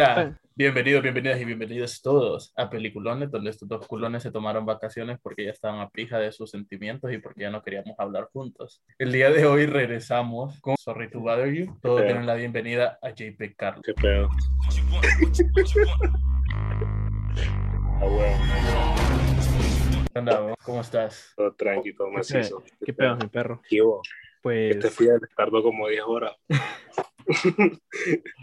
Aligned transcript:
Hola, 0.00 0.38
bienvenidos, 0.54 1.02
bienvenidas 1.02 1.40
y 1.40 1.44
bienvenidos 1.44 2.00
todos 2.00 2.52
a 2.56 2.70
Peliculones, 2.70 3.32
donde 3.32 3.50
estos 3.50 3.68
dos 3.68 3.84
culones 3.88 4.22
se 4.22 4.30
tomaron 4.30 4.64
vacaciones 4.64 5.18
porque 5.20 5.44
ya 5.44 5.50
estaban 5.50 5.80
a 5.80 5.90
pija 5.90 6.20
de 6.20 6.30
sus 6.30 6.52
sentimientos 6.52 7.12
y 7.12 7.18
porque 7.18 7.40
ya 7.40 7.50
no 7.50 7.64
queríamos 7.64 7.98
hablar 7.98 8.28
juntos. 8.32 8.80
El 8.96 9.10
día 9.10 9.28
de 9.30 9.44
hoy 9.44 9.66
regresamos 9.66 10.60
con 10.60 10.76
Sorry 10.76 11.10
to 11.10 11.18
Bother 11.18 11.52
You. 11.52 11.76
Todos 11.82 12.04
tienen 12.04 12.26
la 12.26 12.36
bienvenida 12.36 13.00
a 13.02 13.10
JP 13.10 13.56
Carlos. 13.56 13.82
Qué 13.84 13.94
pedo. 13.94 14.28
Ah, 18.00 18.04
bueno, 18.04 18.38
¿Qué 20.12 20.18
onda, 20.20 20.54
¿Cómo 20.62 20.80
estás? 20.80 21.32
todo 21.36 21.52
tranqui, 21.54 21.92
todo 21.92 22.08
macizo. 22.12 22.62
¿Qué 22.86 22.92
pedo, 22.92 23.16
mi 23.16 23.26
perro? 23.26 23.60
¿Qué 23.68 23.82
hubo? 23.82 24.02
Pues, 24.42 24.76
Este 24.76 24.90
fiel 24.90 25.18
tardó 25.36 25.60
como 25.60 25.88
10 25.88 26.02
horas. 26.06 26.36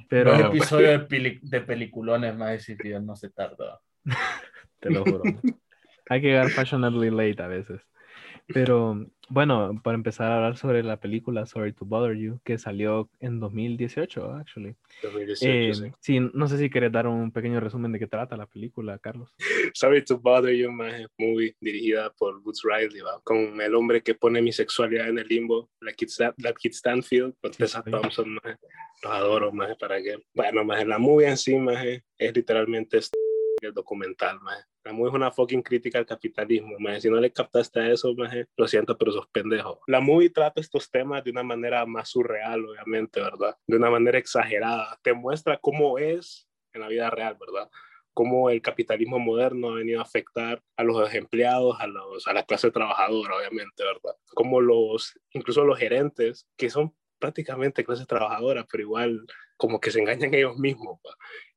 pero 0.09 0.33
Un 0.35 0.41
episodio 0.41 0.89
de, 0.89 0.99
peli- 0.99 1.39
de 1.41 1.61
peliculones 1.61 2.35
más 2.35 2.63
si 2.63 2.75
Fidel 2.75 3.05
no 3.05 3.15
se 3.15 3.29
tardó. 3.29 3.79
te 4.79 4.89
lo 4.89 5.03
juro. 5.03 5.23
Hay 6.09 6.21
que 6.21 6.27
llegar 6.27 6.49
fashionably 6.51 7.09
late 7.09 7.41
a 7.41 7.47
veces. 7.47 7.81
Pero 8.47 9.05
bueno, 9.29 9.81
para 9.83 9.95
empezar 9.95 10.31
a 10.31 10.35
hablar 10.35 10.57
sobre 10.57 10.83
la 10.83 10.99
película 10.99 11.45
Sorry 11.47 11.73
to 11.73 11.83
Bother 11.85 12.15
You, 12.15 12.39
que 12.43 12.57
salió 12.59 13.09
en 13.19 13.39
2018, 13.39 14.33
actually. 14.33 14.75
2018, 15.01 15.45
Eh, 15.49 15.73
sí. 15.73 15.95
sí, 15.99 16.29
no 16.33 16.47
sé 16.47 16.57
si 16.59 16.69
querés 16.69 16.91
dar 16.91 17.07
un 17.07 17.31
pequeño 17.31 17.59
resumen 17.59 17.91
de 17.91 17.97
qué 17.99 18.05
trata 18.07 18.37
la 18.37 18.45
película, 18.45 18.99
Carlos. 18.99 19.33
Sorry 19.73 20.03
to 20.05 20.19
Bother 20.19 20.55
You, 20.55 20.71
maje. 20.71 21.07
Movie 21.17 21.55
dirigida 21.59 22.11
por 22.13 22.39
Boots 22.41 22.61
Riley, 22.63 23.01
¿va? 23.01 23.19
Con 23.23 23.59
el 23.59 23.73
hombre 23.73 24.03
que 24.03 24.13
pone 24.13 24.41
mi 24.43 24.51
sexualidad 24.51 25.09
en 25.09 25.17
el 25.17 25.27
limbo, 25.27 25.71
la 25.81 25.91
Kid, 25.93 26.07
Stan- 26.09 26.33
la 26.37 26.53
Kid 26.53 26.71
Stanfield, 26.73 27.33
con 27.41 27.51
Tessa 27.51 27.81
sí. 27.83 27.89
Thompson, 27.89 28.29
maje. 28.35 28.57
Los 29.03 29.11
adoro, 29.11 29.51
maje, 29.51 29.75
¿para 29.79 30.01
qué? 30.01 30.17
Bueno, 30.35 30.63
maje, 30.63 30.85
la 30.85 30.99
movie 30.99 31.27
en 31.29 31.37
sí, 31.37 31.55
maje, 31.57 32.03
es 32.17 32.35
literalmente 32.35 32.97
este 32.99 33.17
el 33.61 33.73
documental, 33.73 34.39
maje. 34.41 34.63
La 34.85 34.93
movie 34.93 35.09
es 35.09 35.15
una 35.15 35.31
fucking 35.31 35.63
crítica 35.63 35.97
al 35.97 36.05
capitalismo, 36.05 36.75
maje. 36.77 37.01
Si 37.01 37.09
no 37.09 37.19
le 37.19 37.31
captaste 37.31 37.79
a 37.79 37.91
eso, 37.91 38.13
maje, 38.13 38.45
lo 38.55 38.67
siento, 38.67 38.97
pero 38.97 39.11
sos 39.11 39.27
pendejo. 39.27 39.81
La 39.87 39.99
movie 39.99 40.29
trata 40.29 40.61
estos 40.61 40.91
temas 40.91 41.23
de 41.23 41.31
una 41.31 41.41
manera 41.41 41.85
más 41.87 42.09
surreal, 42.09 42.63
obviamente, 42.63 43.19
¿verdad? 43.19 43.57
De 43.65 43.77
una 43.77 43.89
manera 43.89 44.19
exagerada. 44.19 44.99
Te 45.01 45.13
muestra 45.13 45.57
cómo 45.57 45.97
es 45.97 46.47
en 46.71 46.81
la 46.81 46.87
vida 46.87 47.09
real, 47.09 47.35
¿verdad? 47.39 47.69
cómo 48.15 48.49
el 48.49 48.61
capitalismo 48.61 49.19
moderno 49.19 49.71
ha 49.71 49.75
venido 49.75 49.99
a 49.99 50.03
afectar 50.03 50.63
a 50.77 50.83
los 50.83 51.13
empleados, 51.13 51.75
a, 51.81 51.85
los, 51.85 52.25
a 52.27 52.33
la 52.33 52.43
clase 52.43 52.71
trabajadora, 52.71 53.35
obviamente, 53.35 53.83
¿verdad? 53.83 54.15
Como 54.33 54.61
los, 54.61 55.19
incluso 55.31 55.65
los 55.65 55.77
gerentes, 55.77 56.47
que 56.55 56.69
son 56.69 56.95
prácticamente 57.25 57.83
clase 57.83 58.05
trabajadora, 58.05 58.67
pero 58.71 58.83
igual 58.83 59.25
como 59.57 59.79
que 59.79 59.89
se 59.89 59.99
engañan 59.99 60.33
ellos 60.33 60.57
mismos, 60.57 60.99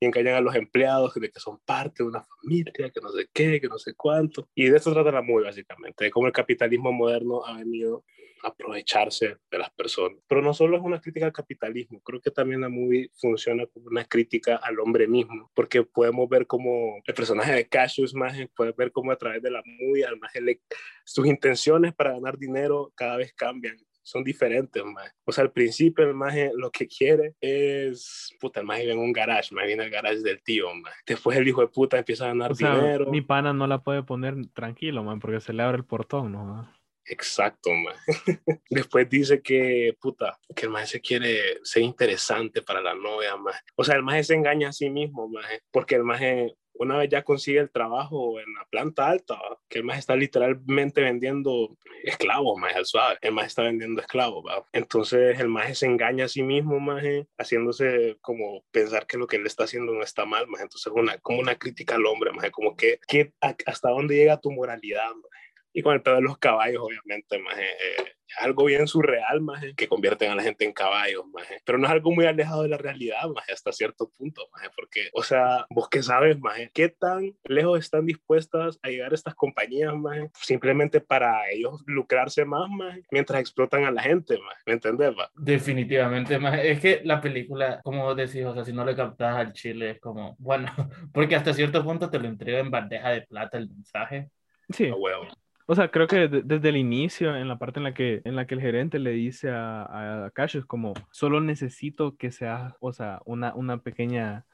y 0.01 0.07
engañan 0.07 0.37
a 0.37 0.41
los 0.41 0.55
empleados 0.55 1.13
de 1.15 1.31
que 1.31 1.41
son 1.41 1.59
parte 1.59 2.03
de 2.03 2.09
una 2.09 2.23
familia, 2.23 2.73
que 2.73 3.01
no 3.03 3.11
sé 3.11 3.29
qué, 3.35 3.61
que 3.61 3.69
no 3.69 3.79
sé 3.79 3.93
cuánto. 3.95 4.49
Y 4.55 4.71
de 4.71 4.79
eso 4.79 4.93
trata 4.93 5.13
la 5.13 5.21
movie, 5.21 5.45
básicamente, 5.45 6.05
de 6.05 6.11
cómo 6.11 6.27
el 6.27 6.33
capitalismo 6.33 6.91
moderno 6.91 7.45
ha 7.45 7.59
venido 7.59 8.05
a 8.45 8.49
aprovecharse 8.49 9.37
de 9.51 9.59
las 9.59 9.69
personas. 9.71 10.19
Pero 10.29 10.41
no 10.41 10.55
solo 10.55 10.77
es 10.77 10.83
una 10.83 11.01
crítica 11.01 11.27
al 11.27 11.33
capitalismo, 11.33 12.01
creo 12.01 12.21
que 12.21 12.31
también 12.31 12.61
la 12.63 12.69
movie 12.71 13.11
funciona 13.21 13.67
como 13.67 13.87
una 13.89 14.05
crítica 14.05 14.57
al 14.57 14.79
hombre 14.81 15.07
mismo, 15.07 15.51
porque 15.55 15.83
podemos 15.83 16.29
ver 16.31 16.47
como 16.47 17.03
el 17.05 17.15
personaje 17.15 17.53
de 17.53 17.69
Cassius, 17.69 18.15
maje, 18.15 18.49
puedes 18.57 18.75
ver 18.77 18.91
cómo 18.93 19.11
a 19.11 19.19
través 19.19 19.43
de 19.43 19.51
la 19.51 19.63
movie, 19.67 20.07
le- 20.41 20.63
sus 21.05 21.27
intenciones 21.27 21.93
para 21.95 22.13
ganar 22.13 22.39
dinero 22.39 22.93
cada 22.95 23.17
vez 23.17 23.35
cambian 23.35 23.77
son 24.09 24.25
diferentes, 24.25 24.83
maje. 24.85 25.11
O 25.25 25.33
sea, 25.33 25.45
al 25.45 25.53
principio 25.53 26.05
el 26.05 26.15
maje 26.15 26.51
lo 26.55 26.71
que 26.71 26.87
quiere 26.87 27.35
es, 27.41 28.35
puta, 28.41 28.61
el 28.61 28.67
maje 28.67 28.83
vive 28.83 28.93
en 28.95 28.99
un 28.99 29.13
garage, 29.13 29.55
maje 29.55 29.67
viene 29.69 29.85
al 29.85 29.91
garage 29.91 30.21
del 30.21 30.43
tío, 30.43 30.75
maje. 30.75 30.97
Después 31.07 31.37
el 31.37 31.47
hijo 31.47 31.61
de 31.61 31.69
puta 31.69 31.99
empieza 31.99 32.25
a 32.25 32.29
ganar 32.29 32.53
O 32.53 32.55
sea, 32.55 32.75
dinero. 32.75 33.11
mi 33.11 33.21
pana 33.21 33.53
no 33.53 33.67
la 33.67 33.83
puede 33.83 34.03
poner 34.03 34.35
tranquilo, 34.55 35.03
man, 35.05 35.21
porque 35.21 35.41
se 35.41 35.53
le 35.53 35.63
abre 35.63 35.77
el 35.79 35.85
portón, 35.85 36.33
¿no? 36.33 36.73
Exacto, 37.05 37.71
maje. 37.71 38.01
Después 38.71 39.09
dice 39.09 39.43
que, 39.43 39.95
puta, 40.01 40.39
que 40.55 40.67
el 40.67 40.73
maje 40.73 40.87
se 40.87 41.01
quiere 41.01 41.59
ser 41.63 41.83
interesante 41.83 42.63
para 42.63 42.81
la 42.81 42.95
novia, 42.95 43.37
maje. 43.37 43.61
O 43.77 43.85
sea, 43.85 43.97
el 43.97 44.03
maje 44.03 44.25
se 44.25 44.35
engaña 44.35 44.71
a 44.71 44.73
sí 44.73 44.89
mismo, 44.89 45.29
maje, 45.29 45.61
porque 45.71 45.97
el 45.97 46.05
maje 46.05 46.55
una 46.79 46.97
vez 46.97 47.09
ya 47.11 47.23
consigue 47.23 47.61
el 47.61 47.71
trabajo 47.71 48.39
en 48.41 48.53
la 48.55 48.65
planta 48.71 49.09
alta, 49.09 49.39
que 49.69 49.79
el 49.79 49.85
maje 49.85 50.01
está 50.01 50.17
literalmente 50.17 51.01
vendiendo 51.01 51.77
esclavos, 52.05 52.59
maje, 52.59 52.77
al 52.77 52.87
suave. 52.87 53.19
El 53.21 53.33
maje 53.33 53.49
está 53.49 53.63
vendiendo 53.63 54.01
esclavos, 54.01 54.45
¿va? 54.47 54.65
Entonces 54.73 55.39
el 55.41 55.49
maje 55.49 55.75
se 55.75 55.87
engaña 55.87 56.27
a 56.27 56.29
sí 56.29 56.43
mismo, 56.43 56.81
maje, 56.81 57.27
haciéndose 57.39 58.17
como 58.21 58.65
pensar 58.71 59.07
que 59.07 59.19
lo 59.19 59.27
que 59.27 59.37
él 59.37 59.47
está 59.47 59.65
haciendo 59.65 59.93
no 59.93 60.03
está 60.03 60.25
mal, 60.25 60.47
maje. 60.49 60.65
Entonces 60.65 60.93
una, 60.95 61.19
como 61.19 61.41
una 61.41 61.57
crítica 61.57 61.97
al 61.97 62.07
hombre, 62.07 62.33
maje, 62.33 62.51
como 62.51 62.77
que, 62.77 63.01
que 63.07 63.33
hasta 63.41 63.91
dónde 63.91 64.17
llega 64.17 64.41
tu 64.41 64.51
moralidad, 64.51 65.11
maje. 65.11 65.38
Y 65.79 65.83
con 65.83 65.95
el 65.95 66.03
pedo 66.03 66.17
de 66.17 66.23
los 66.23 66.39
caballos, 66.39 66.83
obviamente, 66.83 67.39
maje, 67.39 67.63
eh, 67.63 68.05
es 68.27 68.37
algo 68.41 68.65
bien 68.65 68.89
surreal, 68.89 69.41
maje, 69.41 69.77
que 69.77 69.87
convierten 69.87 70.33
a 70.33 70.35
la 70.35 70.43
gente 70.43 70.65
en 70.65 70.73
caballos, 70.73 71.25
maje. 71.33 71.63
Pero 71.65 71.79
no 71.79 71.87
es 71.87 71.93
algo 71.93 72.11
muy 72.11 72.27
alejado 72.27 72.65
de 72.65 72.69
la 72.69 72.79
realidad, 72.79 73.29
maje, 73.33 73.53
hasta 73.53 73.71
cierto 73.71 74.11
punto, 74.11 74.43
maje, 74.53 74.71
porque, 74.75 75.09
o 75.13 75.23
sea, 75.23 75.67
vos 75.71 75.89
qué 75.89 76.03
sabes, 76.03 76.37
maje, 76.41 76.69
qué 76.75 76.89
tan 76.89 77.33
lejos 77.45 77.79
están 77.79 78.07
dispuestas 78.07 78.81
a 78.83 78.89
llegar 78.89 79.15
estas 79.15 79.37
compañías, 79.37 79.95
maje, 79.95 80.29
simplemente 80.35 81.01
para 81.01 81.49
ellos 81.49 81.81
lucrarse 81.87 82.45
más, 82.45 82.69
maje, 82.69 83.05
mientras 83.13 83.41
explotan 83.41 83.85
a 83.85 83.93
la 83.93 84.03
gente, 84.03 84.37
maje, 84.37 84.63
¿me 84.67 84.73
entendés, 84.73 85.13
va? 85.17 85.31
Definitivamente, 85.37 86.41
más 86.41 86.59
es 86.59 86.81
que 86.81 87.03
la 87.05 87.21
película, 87.21 87.81
como 87.85 88.03
vos 88.03 88.17
decís, 88.17 88.45
o 88.45 88.53
sea, 88.53 88.65
si 88.65 88.73
no 88.73 88.85
le 88.85 88.97
captas 88.97 89.37
al 89.37 89.53
chile, 89.53 89.91
es 89.91 90.01
como, 90.01 90.35
bueno, 90.41 90.67
porque 91.15 91.37
hasta 91.37 91.55
cierto 91.55 91.85
punto 91.85 92.11
te 92.11 92.19
lo 92.19 92.27
entrega 92.27 92.59
en 92.59 92.73
bandeja 92.73 93.11
de 93.11 93.23
plata 93.23 93.59
el 93.59 93.69
mensaje. 93.69 94.29
Sí. 94.71 94.89
A 94.89 94.97
huevo. 94.97 95.29
O 95.71 95.75
sea, 95.75 95.91
creo 95.91 96.07
que 96.07 96.29
de- 96.29 96.43
desde 96.43 96.71
el 96.71 96.79
inicio, 96.79 97.37
en 97.37 97.47
la 97.47 97.59
parte 97.59 97.79
en 97.79 97.85
la 97.85 97.93
que, 97.93 98.23
en 98.25 98.37
la 98.37 98.47
que 98.47 98.55
el 98.55 98.61
gerente 98.63 98.99
le 98.99 99.11
dice 99.11 99.51
a, 99.51 100.25
a 100.25 100.31
Cassius 100.31 100.65
como, 100.65 100.95
solo 101.11 101.43
necesito 101.43 102.17
que 102.17 102.31
sea, 102.31 102.77
o 102.81 102.91
sea, 102.95 103.21
una, 103.27 103.53
una 103.55 103.77
pequeña, 103.83 104.47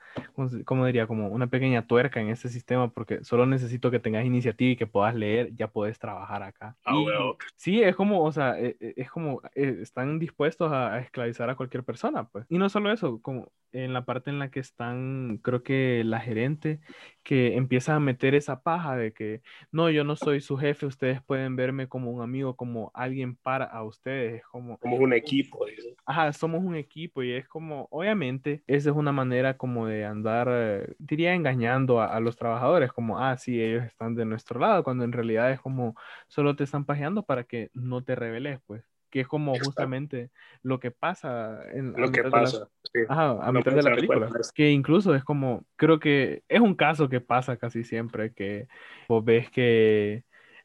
¿cómo, 0.64 0.84
diría? 0.86 1.06
Como 1.06 1.28
una 1.28 1.46
pequeña 1.46 1.86
tuerca 1.86 2.20
en 2.20 2.30
este 2.30 2.48
sistema, 2.48 2.90
porque 2.90 3.22
solo 3.22 3.46
necesito 3.46 3.92
que 3.92 4.00
tengas 4.00 4.24
iniciativa 4.24 4.72
y 4.72 4.76
que 4.76 4.88
puedas 4.88 5.14
leer, 5.14 5.54
ya 5.54 5.68
puedes 5.68 6.00
trabajar 6.00 6.42
acá. 6.42 6.76
A 6.84 6.98
Y 6.98 7.04
huevo. 7.06 7.38
sí, 7.54 7.80
es 7.80 7.94
como, 7.94 8.24
o 8.24 8.32
sea, 8.32 8.58
e- 8.58 8.76
e- 8.80 8.94
es 8.96 9.08
como, 9.08 9.40
eh, 9.54 9.78
están 9.82 10.18
dispuestos 10.18 10.72
a, 10.72 10.94
a 10.94 10.98
esclavizar 10.98 11.48
a 11.48 11.54
cualquier 11.54 11.84
persona, 11.84 12.24
pues. 12.28 12.44
Y 12.48 12.58
no 12.58 12.68
solo 12.68 12.90
eso, 12.90 13.20
como 13.22 13.52
en 13.70 13.92
la 13.92 14.04
parte 14.04 14.30
en 14.30 14.40
la 14.40 14.50
que 14.50 14.58
están, 14.60 15.38
creo 15.42 15.62
que 15.62 16.02
la 16.04 16.18
gerente, 16.20 16.80
que 17.24 17.56
empieza 17.56 17.96
a 17.96 18.00
meter 18.00 18.34
esa 18.36 18.62
paja 18.62 18.96
de 18.96 19.12
que 19.12 19.42
no, 19.72 19.90
yo 19.90 20.04
no 20.04 20.16
soy 20.16 20.40
su 20.40 20.56
jefe, 20.58 20.86
ustedes 20.86 21.22
pueden 21.22 21.56
verme 21.56 21.88
como 21.88 22.10
un 22.12 22.22
amigo, 22.22 22.56
como 22.56 22.90
alguien 22.94 23.36
para 23.36 23.64
a 23.66 23.82
ustedes, 23.84 24.34
es 24.42 24.46
como, 24.46 24.78
Somos 24.80 25.00
un 25.00 25.12
equipo, 25.14 25.66
ajá, 26.06 26.32
somos 26.32 26.62
un 26.62 26.76
equipo 26.76 27.22
y 27.22 27.32
es 27.32 27.48
como, 27.48 27.88
obviamente, 27.90 28.62
esa 28.66 28.90
es 28.90 28.96
una 28.96 29.12
manera 29.12 29.56
como 29.56 29.86
de 29.86 30.04
andar, 30.04 30.48
eh, 30.50 30.94
diría, 30.98 31.34
engañando 31.34 32.00
a, 32.00 32.06
a 32.14 32.20
los 32.20 32.36
trabajadores, 32.36 32.92
como, 32.92 33.18
ah, 33.18 33.36
sí, 33.38 33.60
ellos 33.60 33.84
están 33.84 34.14
de 34.14 34.24
nuestro 34.24 34.60
lado, 34.60 34.84
cuando 34.84 35.04
en 35.04 35.12
realidad 35.12 35.50
es 35.50 35.60
como, 35.60 35.94
solo 36.28 36.56
te 36.56 36.64
están 36.64 36.84
pajeando 36.84 37.24
para 37.24 37.44
que 37.44 37.70
no 37.72 38.04
te 38.04 38.14
rebeles, 38.14 38.60
pues, 38.66 38.84
que 39.10 39.20
es 39.20 39.28
como 39.28 39.54
Exacto. 39.54 39.66
justamente 39.66 40.30
lo 40.62 40.78
que 40.80 40.90
pasa 40.90 41.62
en 41.72 41.92
Lo 41.96 42.10
que 42.10 42.22
pasa. 42.24 42.68
Sí. 42.94 43.00
Ajá, 43.08 43.30
a 43.42 43.52
No 43.52 43.58
mitad 43.58 43.72
de 43.72 43.82
la 43.82 43.94
película. 43.94 44.30
Que 44.54 44.70
incluso 44.70 45.14
es 45.14 45.24
como, 45.24 45.64
creo 45.76 45.98
que 45.98 46.42
es 46.48 46.60
un 46.60 46.74
caso 46.74 47.08
que 47.08 47.20
pasa 47.20 47.56
casi 47.56 47.84
siempre, 47.84 48.32
que 48.32 48.68
vos 49.08 49.24
ves 49.24 49.50
que 49.50 50.24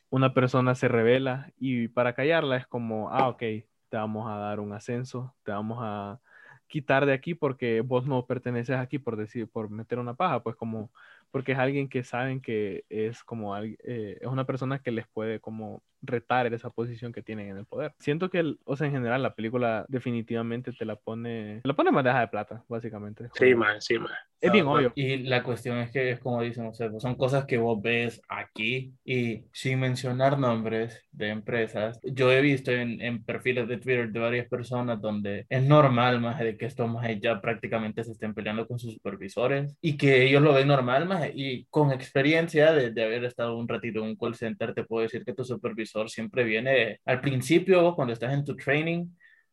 una 0.09 0.33
persona 0.33 0.75
se 0.75 0.88
revela 0.88 1.51
y 1.57 1.88
para 1.89 2.13
callarla 2.13 2.57
es 2.57 2.68
como, 2.68 3.09
ah, 3.12 3.27
ok, 3.30 3.39
te 3.39 3.98
vamos 3.98 4.30
a 4.30 4.38
dar 4.38 4.59
un 4.59 4.74
ascenso, 4.74 5.36
te 5.44 5.51
vamos 5.51 5.80
a 5.81 6.19
quitar 6.68 7.06
de 7.06 7.13
aquí 7.13 7.33
porque 7.33 7.81
vos 7.81 8.06
no 8.06 8.25
perteneces 8.25 8.77
aquí 8.77 9.00
por 9.00 9.18
decir, 9.18 9.50
por 9.50 9.69
meter 9.69 10.00
una 10.00 10.13
paja, 10.13 10.42
pues 10.44 10.56
como, 10.56 10.92
porque 11.31 11.51
es 11.53 11.57
alguien 11.59 11.89
que 11.89 12.03
saben 12.03 12.41
que 12.41 12.85
es 12.89 13.23
como, 13.23 13.55
eh, 13.57 13.77
es 14.19 14.27
una 14.27 14.45
persona 14.45 14.79
que 14.79 14.91
les 14.91 15.07
puede 15.07 15.39
como 15.39 15.81
retar 16.01 16.51
esa 16.53 16.69
posición 16.69 17.11
que 17.11 17.21
tienen 17.21 17.49
en 17.49 17.57
el 17.57 17.65
poder. 17.65 17.93
Siento 17.99 18.29
que, 18.29 18.39
el- 18.39 18.59
o 18.63 18.75
sea, 18.75 18.87
en 18.87 18.93
general 18.93 19.21
la 19.21 19.35
película 19.35 19.85
definitivamente 19.89 20.71
te 20.71 20.85
la 20.85 20.95
pone, 20.95 21.59
te 21.61 21.67
la 21.67 21.75
pone 21.75 21.89
en 21.89 21.95
bandeja 21.95 22.19
de 22.21 22.27
plata, 22.29 22.63
básicamente. 22.67 23.29
Sí, 23.33 23.53
man, 23.55 23.81
sí, 23.81 23.99
man. 23.99 24.11
Es 24.41 24.51
bien 24.51 24.68
obvio. 24.68 24.91
Y 24.95 25.18
la 25.18 25.44
cuestión 25.44 25.77
es 25.80 25.91
que 25.91 26.12
es 26.12 26.19
como 26.19 26.41
dicen, 26.41 26.68
o 26.68 26.74
sea, 26.74 26.89
son 27.00 27.15
cosas 27.15 27.45
que 27.45 27.57
vos 27.57 27.81
ves 27.81 28.21
aquí 28.30 28.94
y 29.03 29.44
sin 29.51 29.80
mencionar 29.80 30.39
nombres 30.39 31.01
de 31.12 31.30
empresas. 31.30 32.00
Yo 32.03 32.31
he 32.31 32.41
visto 32.41 32.71
en, 32.71 33.01
en 33.01 33.24
perfiles 33.24 33.68
de 33.68 33.77
Twitter 33.77 34.09
de 34.09 34.19
varias 34.19 34.47
personas 34.47 35.01
donde 35.01 35.45
es 35.50 35.63
normal, 35.63 36.21
más 36.21 36.39
de 36.39 36.57
que 36.57 36.65
estos 36.65 36.89
más 36.89 37.09
ya 37.21 37.41
prácticamente 37.41 38.03
se 38.03 38.12
estén 38.12 38.33
peleando 38.33 38.68
con 38.68 38.80
sus 38.80 38.94
supervisores 38.94 39.75
y 39.81 39.97
que 39.97 40.24
ellos 40.24 40.41
lo 40.41 40.53
ven 40.53 40.68
normal, 40.68 41.07
más 41.07 41.30
y 41.33 41.65
con 41.69 41.91
experiencia 41.91 42.71
de, 42.71 42.91
de 42.91 43.03
haber 43.03 43.25
estado 43.25 43.57
un 43.57 43.68
ratito 43.68 44.00
en 44.00 44.06
un 44.06 44.15
call 44.15 44.36
center, 44.36 44.74
te 44.74 44.83
puedo 44.83 45.03
decir 45.03 45.25
que 45.25 45.33
tu 45.33 45.44
supervisor 45.44 46.09
siempre 46.09 46.44
viene 46.44 47.00
al 47.06 47.21
principio, 47.21 47.95
cuando 47.95 48.13
estás 48.13 48.33
en 48.33 48.45
tu 48.45 48.56
training, 48.56 49.07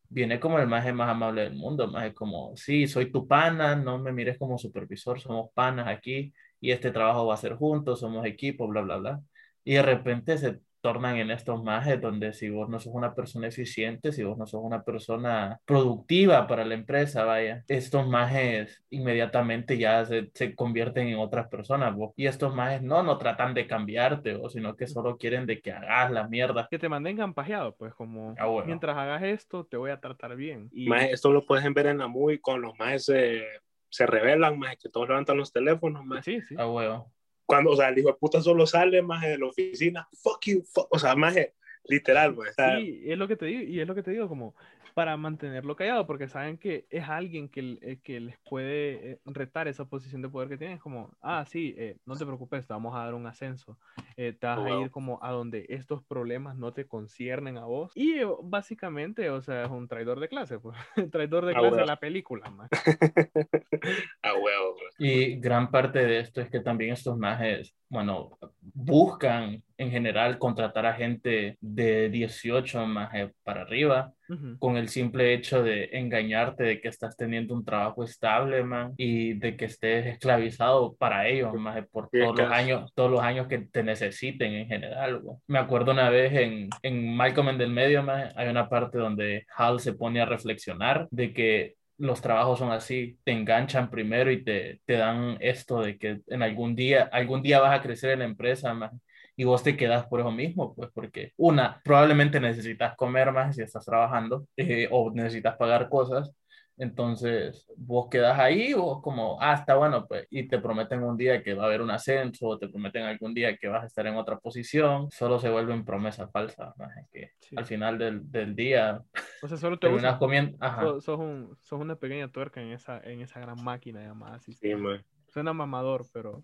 viene 0.08 0.40
como 0.40 0.58
el 0.58 0.66
maje 0.66 0.92
más 0.92 1.08
amable 1.10 1.42
del 1.42 1.54
mundo, 1.54 1.88
más 1.88 2.12
como, 2.14 2.56
sí, 2.56 2.86
soy 2.86 3.10
tu 3.12 3.26
pana, 3.26 3.76
no 3.76 3.98
me 3.98 4.12
mires 4.12 4.38
como 4.38 4.58
supervisor, 4.58 5.20
somos 5.20 5.50
panas 5.54 5.88
aquí 5.88 6.32
y 6.60 6.70
este 6.72 6.90
trabajo 6.90 7.26
va 7.26 7.34
a 7.34 7.36
ser 7.36 7.54
juntos, 7.56 8.00
somos 8.00 8.24
equipo, 8.26 8.66
bla, 8.68 8.82
bla, 8.82 8.96
bla. 8.98 9.22
Y 9.64 9.74
de 9.74 9.82
repente 9.82 10.38
se 10.38 10.60
tornan 10.86 11.16
en 11.16 11.32
estos 11.32 11.64
majes 11.64 12.00
donde 12.00 12.32
si 12.32 12.48
vos 12.48 12.68
no 12.68 12.78
sos 12.78 12.94
una 12.94 13.12
persona 13.12 13.48
eficiente, 13.48 14.12
si 14.12 14.22
vos 14.22 14.38
no 14.38 14.46
sos 14.46 14.60
una 14.62 14.84
persona 14.84 15.58
productiva 15.64 16.46
para 16.46 16.64
la 16.64 16.74
empresa, 16.74 17.24
vaya, 17.24 17.64
estos 17.66 18.06
majes 18.06 18.84
inmediatamente 18.90 19.78
ya 19.78 20.04
se, 20.04 20.30
se 20.32 20.54
convierten 20.54 21.08
en 21.08 21.18
otras 21.18 21.48
personas, 21.48 21.92
vos. 21.96 22.12
Y 22.14 22.26
estos 22.26 22.54
majes 22.54 22.82
no, 22.82 23.02
no 23.02 23.18
tratan 23.18 23.52
de 23.52 23.66
cambiarte, 23.66 24.36
vos, 24.36 24.52
sino 24.52 24.76
que 24.76 24.86
solo 24.86 25.16
quieren 25.18 25.44
de 25.46 25.60
que 25.60 25.72
hagas 25.72 26.12
la 26.12 26.28
mierda. 26.28 26.68
Que 26.70 26.78
te 26.78 26.88
mantengan 26.88 27.34
pajeado, 27.34 27.74
pues 27.74 27.92
como 27.94 28.36
Ah, 28.38 28.46
bueno. 28.46 28.66
mientras 28.66 28.96
hagas 28.96 29.24
esto, 29.24 29.64
te 29.64 29.76
voy 29.76 29.90
a 29.90 29.98
tratar 30.00 30.36
bien. 30.36 30.68
Y 30.72 30.88
Maje, 30.88 31.10
esto 31.12 31.32
lo 31.32 31.44
puedes 31.44 31.64
ver 31.74 31.86
en 31.86 31.98
la 31.98 32.06
movie 32.06 32.40
con 32.40 32.62
los 32.62 32.78
majes 32.78 33.06
se, 33.06 33.42
se 33.88 34.06
revelan, 34.06 34.56
maje, 34.56 34.76
que 34.84 34.88
todos 34.88 35.08
levantan 35.08 35.36
los 35.36 35.52
teléfonos, 35.52 36.04
maje. 36.04 36.22
sí, 36.22 36.40
sí. 36.42 36.54
A 36.56 36.68
huevo. 36.68 37.10
Cuando, 37.46 37.70
o 37.70 37.76
sea, 37.76 37.88
el 37.88 37.98
hijo 37.98 38.08
de 38.08 38.14
puta 38.14 38.42
solo 38.42 38.66
sale, 38.66 39.02
maje, 39.02 39.30
de 39.30 39.38
la 39.38 39.46
oficina, 39.46 40.08
fuck 40.12 40.44
you, 40.46 40.62
fuck, 40.62 40.88
o 40.90 40.98
sea, 40.98 41.14
maje, 41.14 41.54
literal, 41.84 42.36
sea, 42.54 42.78
Sí, 42.78 43.04
es 43.06 43.16
lo 43.16 43.28
que 43.28 43.36
te 43.36 43.46
digo, 43.46 43.62
y 43.62 43.80
es 43.80 43.86
lo 43.86 43.94
que 43.94 44.02
te 44.02 44.10
digo, 44.10 44.28
como 44.28 44.54
para 44.96 45.18
mantenerlo 45.18 45.76
callado, 45.76 46.06
porque 46.06 46.26
saben 46.26 46.56
que 46.56 46.86
es 46.88 47.06
alguien 47.06 47.50
que, 47.50 47.76
eh, 47.82 47.98
que 48.02 48.18
les 48.18 48.38
puede 48.48 49.10
eh, 49.12 49.20
retar 49.26 49.68
esa 49.68 49.84
posición 49.84 50.22
de 50.22 50.30
poder 50.30 50.48
que 50.48 50.56
tienen. 50.56 50.78
Es 50.78 50.82
como, 50.82 51.14
ah, 51.20 51.44
sí, 51.46 51.74
eh, 51.76 51.98
no 52.06 52.16
te 52.16 52.24
preocupes, 52.24 52.66
te 52.66 52.72
vamos 52.72 52.96
a 52.96 53.00
dar 53.00 53.12
un 53.12 53.26
ascenso, 53.26 53.76
eh, 54.16 54.32
te 54.32 54.46
vas 54.46 54.58
a 54.60 54.80
ir 54.80 54.90
como 54.90 55.22
a 55.22 55.32
donde 55.32 55.66
estos 55.68 56.02
problemas 56.02 56.56
no 56.56 56.72
te 56.72 56.86
conciernen 56.86 57.58
a 57.58 57.66
vos. 57.66 57.92
Y 57.94 58.20
básicamente, 58.42 59.28
o 59.28 59.42
sea, 59.42 59.64
es 59.64 59.70
un 59.70 59.86
traidor 59.86 60.18
de 60.18 60.30
clase, 60.30 60.58
pues, 60.60 60.78
traidor 61.12 61.44
de 61.44 61.52
clase 61.52 61.66
de 61.66 61.70
bueno. 61.72 61.84
la 61.84 62.00
película, 62.00 62.48
man. 62.48 62.68
a 64.22 64.32
huevo, 64.32 64.76
maje. 64.76 64.96
Y 64.98 65.38
gran 65.38 65.70
parte 65.70 65.98
de 66.06 66.20
esto 66.20 66.40
es 66.40 66.48
que 66.48 66.60
también 66.60 66.94
estos 66.94 67.18
majes, 67.18 67.76
bueno, 67.90 68.38
buscan 68.76 69.62
en 69.78 69.90
general 69.90 70.38
contratar 70.38 70.84
a 70.84 70.92
gente 70.92 71.56
de 71.60 72.10
18 72.10 72.86
majes 72.86 73.30
para 73.42 73.62
arriba 73.62 74.12
Ujú. 74.28 74.58
con 74.58 74.76
el 74.76 74.88
simple 74.88 75.32
hecho 75.32 75.62
de 75.62 75.90
engañarte 75.92 76.64
de 76.64 76.80
que 76.80 76.88
estás 76.88 77.16
teniendo 77.16 77.54
un 77.54 77.64
trabajo 77.64 78.04
estable, 78.04 78.64
man, 78.64 78.92
y 78.96 79.34
de 79.34 79.56
que 79.56 79.66
estés 79.66 80.06
esclavizado 80.06 80.94
para 80.96 81.26
ellos, 81.28 81.54
maje, 81.54 81.84
por 81.84 82.08
Sí, 82.10 82.18
es 82.18 82.24
todos 82.24 82.38
los 82.38 82.50
años, 82.50 82.92
todos 82.94 83.10
los 83.10 83.20
años 83.22 83.46
que 83.46 83.58
te 83.58 83.82
necesiten 83.82 84.52
en 84.52 84.66
general, 84.66 85.20
güey. 85.20 85.36
Me 85.46 85.58
acuerdo 85.58 85.92
una 85.92 86.10
vez 86.10 86.32
en, 86.34 86.68
en 86.82 87.16
Malcolm 87.16 87.50
en 87.50 87.58
del 87.58 87.70
medio, 87.70 88.02
maje, 88.02 88.32
hay 88.36 88.48
una 88.48 88.68
parte 88.68 88.98
donde 88.98 89.46
Hal 89.56 89.80
se 89.80 89.94
pone 89.94 90.20
a 90.20 90.26
reflexionar 90.26 91.06
de 91.10 91.32
que 91.32 91.75
los 91.98 92.20
trabajos 92.20 92.58
son 92.58 92.72
así, 92.72 93.18
te 93.24 93.32
enganchan 93.32 93.90
primero 93.90 94.30
y 94.30 94.44
te, 94.44 94.80
te 94.84 94.94
dan 94.94 95.38
esto 95.40 95.80
de 95.82 95.98
que 95.98 96.20
en 96.28 96.42
algún 96.42 96.74
día, 96.76 97.08
algún 97.12 97.42
día 97.42 97.60
vas 97.60 97.78
a 97.78 97.82
crecer 97.82 98.10
en 98.12 98.18
la 98.20 98.24
empresa, 98.26 98.74
maje, 98.74 98.96
y 99.36 99.44
vos 99.44 99.62
te 99.62 99.76
quedas 99.76 100.06
por 100.06 100.20
eso 100.20 100.30
mismo, 100.32 100.74
pues 100.74 100.90
porque 100.94 101.32
una, 101.36 101.80
probablemente 101.84 102.40
necesitas 102.40 102.96
comer 102.96 103.32
más 103.32 103.54
si 103.56 103.62
estás 103.62 103.84
trabajando 103.84 104.46
eh, 104.56 104.88
o 104.90 105.10
necesitas 105.12 105.56
pagar 105.56 105.88
cosas, 105.88 106.32
entonces 106.78 107.66
vos 107.76 108.08
quedas 108.10 108.38
ahí, 108.38 108.72
vos 108.74 109.00
como, 109.02 109.38
ah, 109.40 109.54
está 109.54 109.76
bueno, 109.76 110.06
pues, 110.06 110.26
y 110.30 110.46
te 110.48 110.58
prometen 110.58 111.02
un 111.02 111.16
día 111.16 111.42
que 111.42 111.54
va 111.54 111.64
a 111.64 111.66
haber 111.66 111.80
un 111.82 111.90
ascenso, 111.90 112.46
o 112.48 112.58
te 112.58 112.68
prometen 112.68 113.02
algún 113.04 113.34
día 113.34 113.56
que 113.56 113.68
vas 113.68 113.82
a 113.84 113.86
estar 113.86 114.06
en 114.06 114.16
otra 114.16 114.38
posición, 114.38 115.10
solo 115.10 115.38
se 115.38 115.48
vuelven 115.50 115.84
promesas 115.84 116.30
falsas, 116.30 116.76
más 116.76 116.90
que 117.12 117.32
Sí. 117.40 117.56
al 117.56 117.64
final 117.64 117.98
del, 117.98 118.30
del 118.30 118.54
día 118.56 119.02
O 119.42 119.48
sea, 119.48 119.56
solo 119.56 119.76
te 119.80 119.86
terminas 119.88 120.16
comiendo, 120.18 120.56
ajá, 120.60 120.82
Sos, 120.82 121.04
sos 121.04 121.18
un- 121.18 121.56
sos 121.62 121.80
una 121.80 121.96
pequeña 121.96 122.28
tuerca 122.30 122.60
en 122.60 122.72
esa, 122.72 123.00
en 123.00 123.20
esa 123.20 123.40
gran 123.40 123.62
máquina 123.62 124.02
llamada 124.02 124.38
Sí, 124.40 124.52
sistema. 124.52 124.90
maje. 124.90 125.04
Suena 125.28 125.52
mamador, 125.52 126.04
pero. 126.12 126.42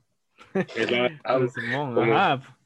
Es 0.75 0.91
la 0.91 1.09
Simón, 1.55 1.95
como- 1.95 2.13
ajá. 2.15 2.59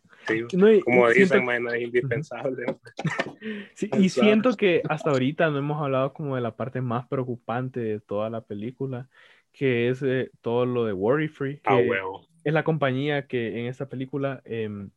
No, 0.55 0.73
y- 0.73 0.81
Como 0.81 1.11
y 1.11 1.15
siento- 1.15 1.35
dicen, 1.39 1.63
no 1.65 1.71
es 1.73 1.83
indispensable. 1.83 2.67
sí, 3.75 3.91
y 3.93 4.09
siento 4.09 4.57
que 4.57 4.83
hasta 4.89 5.11
ahorita 5.11 5.51
no 5.51 5.59
hemos 5.59 5.83
hablado 5.83 6.13
como 6.13 6.35
de 6.37 6.41
la 6.43 6.57
parte 6.57 6.81
más 6.81 7.07
preocupante 7.09 7.81
de 7.81 8.01
toda 8.01 8.31
la 8.31 8.41
película, 8.41 9.09
que 9.53 9.89
es 9.89 10.03
eh, 10.03 10.31
todo 10.41 10.67
lo 10.67 10.85
de 10.85 10.93
Worry 10.93 11.29
Free, 11.29 11.61
A 11.65 11.77
que 11.77 11.89
huevo. 11.89 12.27
es 12.45 12.53
la 12.53 12.65
compañía 12.65 13.27
que 13.27 13.61
en 13.61 13.67
esta 13.67 13.89
película 13.89 14.43
em, 14.45 14.91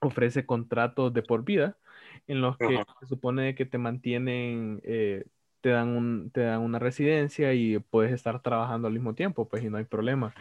ofrece 0.00 0.44
contratos 0.46 1.12
de 1.12 1.22
por 1.22 1.44
vida 1.44 1.76
en 2.26 2.40
los 2.40 2.56
que 2.58 2.80
se 3.00 3.06
supone 3.06 3.54
que 3.54 3.66
te 3.66 3.78
mantienen, 3.78 4.80
eh, 4.84 5.24
te 5.60 5.70
dan 5.70 5.88
un, 5.88 6.30
te 6.30 6.42
dan 6.42 6.60
una 6.62 6.78
residencia 6.78 7.54
y 7.54 7.78
puedes 7.78 8.12
estar 8.12 8.42
trabajando 8.42 8.88
al 8.88 8.94
mismo 8.94 9.14
tiempo, 9.14 9.48
pues 9.48 9.64
y 9.64 9.70
no 9.70 9.78
hay 9.78 9.84
problema. 9.84 10.34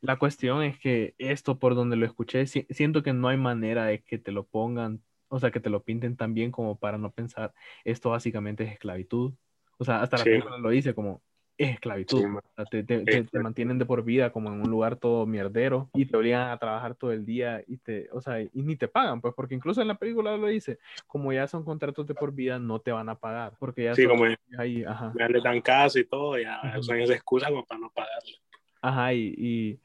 La 0.00 0.18
cuestión 0.18 0.62
es 0.62 0.78
que 0.78 1.14
esto 1.18 1.58
por 1.58 1.74
donde 1.74 1.96
lo 1.96 2.06
escuché, 2.06 2.46
si- 2.46 2.66
siento 2.70 3.02
que 3.02 3.12
no 3.12 3.28
hay 3.28 3.36
manera 3.36 3.84
de 3.86 4.02
que 4.02 4.18
te 4.18 4.32
lo 4.32 4.46
pongan, 4.46 5.02
o 5.28 5.38
sea, 5.40 5.50
que 5.50 5.60
te 5.60 5.70
lo 5.70 5.82
pinten 5.84 6.16
tan 6.16 6.34
bien 6.34 6.50
como 6.52 6.78
para 6.78 6.98
no 6.98 7.12
pensar, 7.12 7.54
esto 7.84 8.10
básicamente 8.10 8.64
es 8.64 8.72
esclavitud. 8.72 9.34
O 9.78 9.84
sea, 9.84 10.02
hasta 10.02 10.18
la 10.18 10.24
Sí. 10.24 10.30
película 10.30 10.58
lo 10.58 10.70
dice 10.70 10.94
como, 10.94 11.22
es 11.58 11.70
esclavitud. 11.74 12.18
Sí. 12.18 12.24
O 12.24 12.42
sea, 12.56 12.64
te, 12.66 12.82
te- 12.82 13.04
te- 13.04 13.24
te 13.24 13.38
mantienen 13.38 13.78
de 13.78 13.86
por 13.86 14.04
vida 14.04 14.30
como 14.30 14.52
en 14.52 14.60
un 14.60 14.70
lugar 14.70 14.96
todo 14.96 15.26
mierdero 15.26 15.88
y 15.94 16.06
te 16.06 16.16
obligan 16.16 16.50
a 16.50 16.58
trabajar 16.58 16.94
todo 16.94 17.12
el 17.12 17.24
día 17.24 17.62
y 17.66 17.78
te, 17.78 18.08
o 18.12 18.20
sea, 18.20 18.40
y 18.42 18.50
ni 18.54 18.76
te 18.76 18.88
pagan, 18.88 19.20
pues, 19.20 19.34
porque 19.34 19.54
incluso 19.54 19.80
en 19.82 19.88
la 19.88 19.94
película 19.96 20.36
lo 20.36 20.46
dice, 20.48 20.78
como 21.06 21.32
ya 21.32 21.46
son 21.46 21.64
contratos 21.64 22.06
de 22.06 22.14
por 22.14 22.32
vida, 22.32 22.58
no 22.58 22.78
te 22.80 22.92
van 22.92 23.08
a 23.08 23.14
pagar, 23.18 23.54
porque 23.58 23.84
ya 23.84 23.94
Sí, 23.94 24.02
son 24.02 24.10
como 24.18 24.24
ahí, 24.58 24.84
ajá, 24.84 25.12
ya 25.18 25.28
le 25.28 25.40
dan 25.40 25.60
caso 25.60 25.98
y 25.98 26.04
todo, 26.04 26.38
ya 26.38 26.60
Ujú. 26.64 26.80
usan 26.80 27.00
esa 27.00 27.14
excusa 27.14 27.48
como 27.48 27.64
para 27.64 27.80
no 27.80 27.90
pagarle. 27.90 28.32
ajá, 28.80 29.14
y, 29.14 29.34
y 29.38 29.78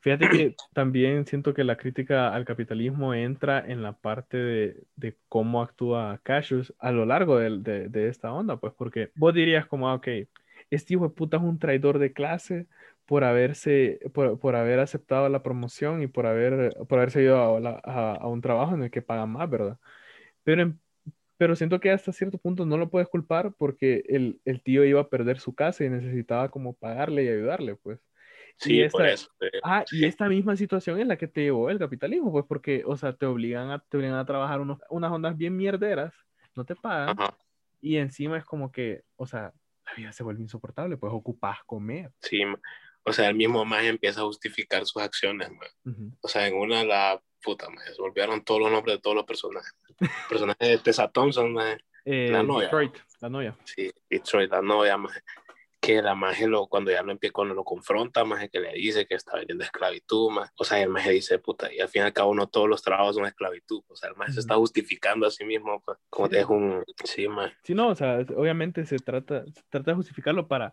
fíjate 0.00 0.28
que 0.28 0.56
también 0.72 1.26
siento 1.26 1.54
que 1.54 1.64
la 1.64 1.76
crítica 1.76 2.34
al 2.34 2.44
capitalismo 2.44 3.14
entra 3.14 3.64
en 3.66 3.82
la 3.82 3.92
parte 3.92 4.36
de, 4.36 4.84
de 4.96 5.16
cómo 5.28 5.62
actúa 5.62 6.20
Cassius 6.22 6.72
a 6.78 6.92
lo 6.92 7.04
largo 7.06 7.38
del- 7.38 7.62
de, 7.62 7.88
de 7.88 8.08
esta 8.08 8.32
onda, 8.32 8.56
pues, 8.58 8.72
porque 8.76 9.10
vos 9.14 9.34
dirías 9.34 9.66
como, 9.66 9.88
ah, 9.88 9.94
ok, 9.94 10.08
este 10.74 10.94
hijo 10.94 11.04
de 11.08 11.14
puta 11.14 11.36
es 11.38 11.42
un 11.42 11.58
traidor 11.58 11.98
de 11.98 12.12
clase 12.12 12.66
por 13.06 13.24
haberse, 13.24 14.00
por, 14.14 14.38
por 14.38 14.56
haber 14.56 14.78
aceptado 14.80 15.28
la 15.28 15.42
promoción 15.42 16.02
y 16.02 16.06
por 16.06 16.26
haber, 16.26 16.74
por 16.88 16.98
haberse 16.98 17.22
ido 17.22 17.56
a, 17.56 17.60
la- 17.60 17.80
a- 17.84 18.14
a 18.16 18.26
un 18.28 18.40
trabajo 18.40 18.74
en 18.74 18.84
el 18.84 18.90
que 18.90 19.02
pagan 19.02 19.30
más, 19.30 19.48
¿verdad? 19.50 19.78
Pero, 20.44 20.62
en- 20.62 20.80
pero 21.36 21.56
siento 21.56 21.80
que 21.80 21.90
hasta 21.90 22.12
cierto 22.12 22.38
punto 22.38 22.64
no 22.64 22.76
lo 22.78 22.88
puedes 22.90 23.08
culpar 23.08 23.52
porque 23.58 24.04
el, 24.08 24.40
el 24.44 24.62
tío 24.62 24.84
iba 24.84 25.00
a 25.00 25.08
perder 25.08 25.40
su 25.40 25.54
casa 25.54 25.84
y 25.84 25.90
necesitaba 25.90 26.48
como 26.50 26.72
pagarle 26.74 27.24
y 27.24 27.28
ayudarle, 27.28 27.76
pues. 27.76 27.98
Sí, 28.56 28.80
Y 28.80 28.88
por 28.88 29.02
esta- 29.06 29.12
eso. 29.14 29.28
eh, 29.40 29.60
Ah, 29.64 29.84
y 29.92 30.04
esta 30.06 30.28
misma 30.28 30.56
situación 30.56 30.98
es 31.00 31.06
la 31.06 31.16
que 31.16 31.28
te 31.28 31.42
llevó 31.42 31.70
el 31.70 31.78
capitalismo, 31.78 32.32
pues 32.32 32.44
porque, 32.48 32.82
o 32.86 32.96
sea, 32.96 33.12
te 33.14 33.26
obligan 33.26 33.70
a, 33.70 33.78
te 33.80 33.96
obligan 33.96 34.16
a 34.16 34.24
trabajar 34.26 34.60
unos- 34.60 34.80
unas 34.90 35.10
ondas 35.12 35.36
bien 35.36 35.56
mierderas, 35.56 36.14
no 36.56 36.64
te 36.64 36.74
pagan, 36.76 37.10
Ajá. 37.20 37.34
y 37.80 37.96
encima 37.96 38.38
es 38.38 38.44
como 38.44 38.70
que, 38.72 39.02
o 39.16 39.26
sea, 39.26 39.52
la 39.92 39.96
vida 39.96 40.12
se 40.12 40.22
vuelve 40.22 40.42
insoportable, 40.42 40.96
pues 40.96 41.12
ocupas 41.12 41.58
comer. 41.66 42.10
Sí, 42.20 42.42
o 43.04 43.12
sea, 43.12 43.28
el 43.28 43.34
mismo 43.34 43.64
más 43.64 43.84
empieza 43.84 44.20
a 44.20 44.24
justificar 44.24 44.84
sus 44.86 45.02
acciones, 45.02 45.50
ma. 45.50 45.66
Ujú. 45.92 46.12
O 46.20 46.28
sea, 46.28 46.46
en 46.46 46.54
una 46.56 46.84
la 46.84 47.20
puta, 47.42 47.68
ma, 47.68 47.80
se 47.82 48.00
olvidaron 48.00 48.44
todos 48.44 48.60
los 48.60 48.70
nombres 48.70 48.96
de 48.96 49.00
todos 49.02 49.16
los 49.16 49.24
personajes. 49.24 49.72
El 50.00 50.08
personaje 50.28 50.66
de 50.66 50.78
Tessa 50.78 51.08
Thompson, 51.08 51.56
Eh, 52.04 52.28
La 52.32 52.42
novia. 52.42 52.64
Detroit, 52.66 52.96
la 53.20 53.28
novia. 53.28 53.56
sí, 53.64 53.88
Detroit, 54.10 54.50
la 54.50 54.60
novia, 54.62 54.96
ma, 54.96 55.10
que 55.82 56.00
la 56.00 56.14
maje 56.14 56.46
lo, 56.46 56.68
cuando 56.68 56.92
ya 56.92 57.02
lo 57.02 57.10
empieza, 57.10 57.32
cuando 57.32 57.54
lo 57.54 57.64
confronta, 57.64 58.24
más 58.24 58.48
que 58.48 58.60
le 58.60 58.72
dice 58.74 59.04
que 59.04 59.16
está 59.16 59.36
vendiendo 59.36 59.64
esclavitud, 59.64 60.30
ma. 60.30 60.48
o 60.56 60.62
sea, 60.64 60.80
el 60.80 60.88
maje 60.88 61.10
dice, 61.10 61.40
puta, 61.40 61.74
y 61.74 61.80
al 61.80 61.88
fin 61.88 62.02
y 62.02 62.04
al 62.04 62.12
cabo 62.12 62.32
no 62.36 62.46
todos 62.46 62.68
los 62.68 62.82
trabajos 62.82 63.16
son 63.16 63.26
esclavitud, 63.26 63.82
o 63.88 63.96
sea, 63.96 64.10
el 64.10 64.16
maje 64.16 64.32
se 64.32 64.40
está 64.40 64.54
justificando 64.54 65.26
a 65.26 65.30
sí 65.32 65.44
mismo, 65.44 65.82
pues, 65.84 65.98
como 66.08 66.28
Sí. 66.28 66.34
te 66.34 66.40
es 66.40 66.46
un, 66.46 66.84
sí, 67.02 67.26
maje. 67.26 67.56
Sí, 67.64 67.74
no, 67.74 67.88
o 67.88 67.94
sea, 67.96 68.20
obviamente 68.36 68.86
se 68.86 68.96
trata, 68.98 69.44
se 69.44 69.62
trata 69.70 69.90
de 69.90 69.96
justificarlo 69.96 70.46
para, 70.46 70.72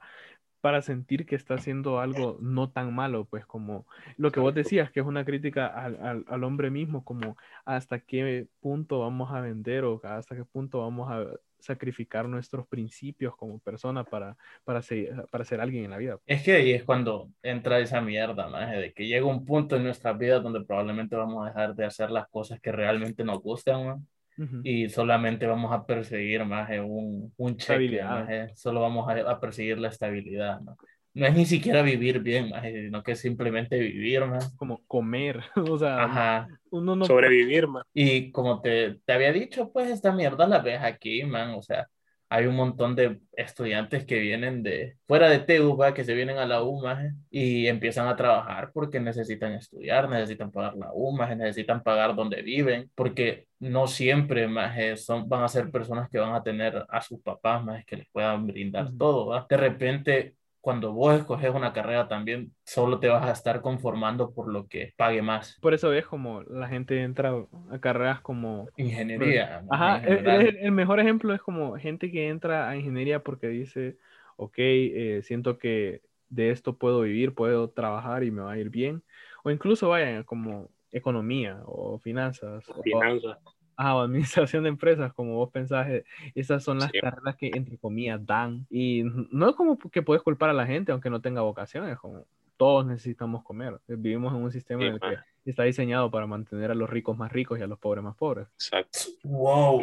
para 0.61 0.81
sentir 0.81 1.25
que 1.25 1.35
está 1.35 1.55
haciendo 1.55 1.99
algo 1.99 2.37
no 2.41 2.69
tan 2.69 2.93
malo, 2.93 3.25
pues 3.25 3.45
como 3.45 3.85
lo 4.17 4.31
que 4.31 4.39
vos 4.39 4.53
decías, 4.53 4.91
que 4.91 4.99
es 4.99 5.05
una 5.05 5.25
crítica 5.25 5.67
al, 5.67 5.97
al, 6.01 6.25
al 6.27 6.43
hombre 6.43 6.69
mismo, 6.69 7.03
como 7.03 7.37
hasta 7.65 7.99
qué 7.99 8.47
punto 8.59 8.99
vamos 8.99 9.31
a 9.31 9.41
vender 9.41 9.83
o 9.85 10.01
hasta 10.03 10.35
qué 10.35 10.45
punto 10.45 10.79
vamos 10.79 11.09
a 11.11 11.25
sacrificar 11.59 12.27
nuestros 12.27 12.67
principios 12.67 13.35
como 13.35 13.59
persona 13.59 14.03
para, 14.03 14.37
para, 14.63 14.81
ser, 14.81 15.25
para 15.29 15.43
ser 15.43 15.61
alguien 15.61 15.85
en 15.85 15.91
la 15.91 15.97
vida. 15.97 16.17
Es 16.25 16.43
que 16.43 16.53
ahí 16.53 16.71
es 16.71 16.83
cuando 16.83 17.29
entra 17.43 17.79
esa 17.79 18.01
mierda, 18.01 18.47
maje, 18.47 18.77
de 18.77 18.93
que 18.93 19.07
llega 19.07 19.25
un 19.25 19.45
punto 19.45 19.75
en 19.75 19.83
nuestras 19.83 20.17
vidas 20.17 20.41
donde 20.41 20.63
probablemente 20.63 21.15
vamos 21.15 21.45
a 21.45 21.49
dejar 21.49 21.75
de 21.75 21.85
hacer 21.85 22.11
las 22.11 22.27
cosas 22.29 22.59
que 22.59 22.71
realmente 22.71 23.23
nos 23.23 23.41
gustan, 23.41 23.85
man, 23.85 24.07
Ujú. 24.39 24.61
y 24.63 24.87
solamente 24.89 25.45
vamos 25.45 25.73
a 25.73 25.85
perseguir 25.85 26.45
más 26.45 26.69
un, 26.79 27.33
un 27.35 27.57
cheque, 27.57 28.01
maje, 28.01 28.55
solo 28.55 28.81
vamos 28.81 29.07
a, 29.09 29.31
a 29.31 29.39
perseguir 29.39 29.77
la 29.77 29.89
estabilidad, 29.89 30.61
¿no? 30.61 30.77
No 31.13 31.25
es 31.25 31.33
ni 31.35 31.45
siquiera 31.45 31.81
vivir 31.81 32.19
bien, 32.19 32.49
maje, 32.49 32.85
sino 32.85 33.03
que 33.03 33.13
es 33.13 33.19
simplemente 33.19 33.77
vivir, 33.79 34.25
man. 34.25 34.39
Como 34.55 34.85
comer, 34.85 35.43
o 35.55 35.77
sea, 35.77 36.03
Ajá. 36.03 36.47
uno 36.69 36.95
no... 36.95 37.05
Sobrevivir, 37.05 37.67
ma. 37.67 37.83
Y 37.93 38.31
como 38.31 38.61
te, 38.61 38.99
te 39.05 39.13
había 39.13 39.33
dicho, 39.33 39.71
pues 39.71 39.89
esta 39.89 40.11
mierda 40.11 40.47
la 40.47 40.59
ves 40.59 40.79
aquí, 40.81 41.23
man. 41.23 41.55
O 41.55 41.61
sea, 41.61 41.87
hay 42.29 42.45
un 42.45 42.55
montón 42.55 42.95
de 42.95 43.19
estudiantes 43.33 44.05
que 44.05 44.19
vienen 44.19 44.61
de 44.61 44.97
fuera 45.07 45.29
de 45.29 45.39
TU, 45.39 45.75
¿va? 45.75 45.93
que 45.93 46.03
se 46.03 46.13
vienen 46.13 46.37
a 46.37 46.45
la 46.45 46.63
U 46.63 46.79
maje, 46.81 47.11
y 47.31 47.67
empiezan 47.67 48.07
a 48.07 48.15
trabajar 48.15 48.71
porque 48.73 48.99
necesitan 48.99 49.53
estudiar, 49.53 50.07
necesitan 50.09 50.51
pagar 50.51 50.75
la 50.75 50.91
U, 50.93 51.11
maje, 51.11 51.35
necesitan 51.35 51.81
pagar 51.81 52.15
donde 52.15 52.41
viven, 52.43 52.91
porque 52.95 53.47
no 53.59 53.87
siempre 53.87 54.47
maje, 54.47 54.95
son, 54.95 55.27
van 55.27 55.43
a 55.43 55.47
ser 55.47 55.71
personas 55.71 56.09
que 56.09 56.19
van 56.19 56.35
a 56.35 56.43
tener 56.43 56.85
a 56.87 57.01
sus 57.01 57.19
papás 57.21 57.63
más 57.63 57.83
que 57.85 57.97
les 57.97 58.07
puedan 58.11 58.45
brindar 58.45 58.89
todo. 58.97 59.27
¿va? 59.27 59.45
De 59.49 59.57
repente 59.57 60.35
cuando 60.69 60.93
vos 60.93 61.15
escoges 61.17 61.49
una 61.49 61.73
carrera 61.73 62.07
también 62.07 62.51
solo 62.63 62.99
te 62.99 63.07
vas 63.07 63.25
a 63.25 63.31
estar 63.31 63.59
conformando 63.59 64.35
por 64.35 64.53
lo 64.53 64.67
que 64.67 64.93
pague 64.95 65.23
más. 65.23 65.57
Por 65.61 65.73
eso 65.73 65.89
ves 65.89 66.05
como 66.05 66.43
la 66.43 66.67
gente 66.67 67.01
entra 67.01 67.33
a 67.71 67.79
carreras 67.79 68.21
como... 68.21 68.67
Ingeniería. 68.77 69.63
Ajá, 69.71 69.97
el, 69.97 70.71
mejor 70.71 70.99
ejemplo 70.99 71.33
es 71.33 71.41
como 71.41 71.75
gente 71.77 72.11
que 72.11 72.27
entra 72.27 72.69
a 72.69 72.75
ingeniería 72.77 73.23
porque 73.23 73.47
dice, 73.47 73.97
ok, 74.35 74.53
eh, 74.59 75.21
siento 75.23 75.57
que 75.57 76.03
de 76.29 76.51
esto 76.51 76.77
puedo 76.77 77.01
vivir, 77.01 77.33
puedo 77.33 77.71
trabajar 77.71 78.23
y 78.23 78.29
me 78.29 78.43
va 78.43 78.51
a 78.51 78.59
ir 78.59 78.69
bien. 78.69 79.01
O 79.43 79.49
incluso 79.49 79.89
vayan 79.89 80.23
como 80.23 80.69
economía 80.91 81.63
o 81.65 81.97
finanzas. 81.97 82.63
Finanzas 82.83 83.39
ah, 83.79 84.01
administración 84.01 84.63
de 84.63 84.69
empresas, 84.69 85.13
como 85.13 85.35
vos 85.35 85.49
pensás, 85.51 85.89
eh, 85.89 86.03
esas 86.35 86.63
son 86.63 86.79
las 86.79 86.91
carreras 86.91 87.35
que 87.37 87.51
entre 87.53 87.77
comillas 87.77 88.23
dan. 88.25 88.67
Y 88.69 89.03
no 89.31 89.49
es 89.49 89.55
como 89.55 89.77
que 89.77 90.01
puedes 90.01 90.21
culpar 90.21 90.49
a 90.49 90.53
la 90.53 90.65
gente 90.65 90.91
aunque 90.91 91.09
no 91.09 91.21
tenga 91.21 91.41
vocación, 91.41 91.87
es 91.87 91.97
como 91.97 92.25
todos 92.57 92.85
necesitamos 92.85 93.41
comer. 93.43 93.79
Vivimos 93.87 94.33
en 94.35 94.43
un 94.43 94.51
sistema 94.51 94.85
en 94.85 94.95
el 94.95 94.99
que 94.99 95.17
está 95.45 95.63
diseñado 95.63 96.11
para 96.11 96.27
mantener 96.27 96.71
a 96.71 96.75
los 96.75 96.89
ricos 96.89 97.17
más 97.17 97.31
ricos 97.31 97.57
y 97.57 97.61
a 97.61 97.67
los 97.67 97.79
pobres 97.79 98.03
más 98.03 98.17
pobres. 98.17 98.47
Exacto. 98.55 98.99
Wow, 99.23 99.81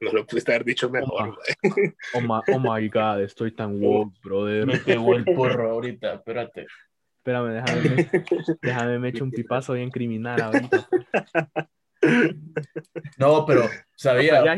No 0.00 0.12
lo 0.12 0.26
pudiste 0.26 0.52
haber 0.52 0.64
dicho 0.64 0.90
mejor. 0.90 1.38
Oh, 2.14 2.20
oh, 2.52 2.58
my, 2.58 2.88
god, 2.88 3.20
estoy 3.20 3.52
tan 3.52 3.78
wow, 3.80 4.12
brother. 4.24 4.66
Me 4.66 4.78
pegó 4.78 5.14
el 5.14 5.24
porro 5.24 5.70
ahorita, 5.70 6.14
espérate. 6.14 6.66
Espérame, 7.18 7.52
déjame, 7.54 8.10
déjame 8.60 8.98
me 8.98 9.08
echo 9.08 9.22
un 9.22 9.30
pipazo 9.32 9.74
bien 9.74 9.90
criminal 9.90 10.42
ahorita. 10.42 10.88
No, 13.18 13.44
pero 13.46 13.62
sabía, 13.94 14.56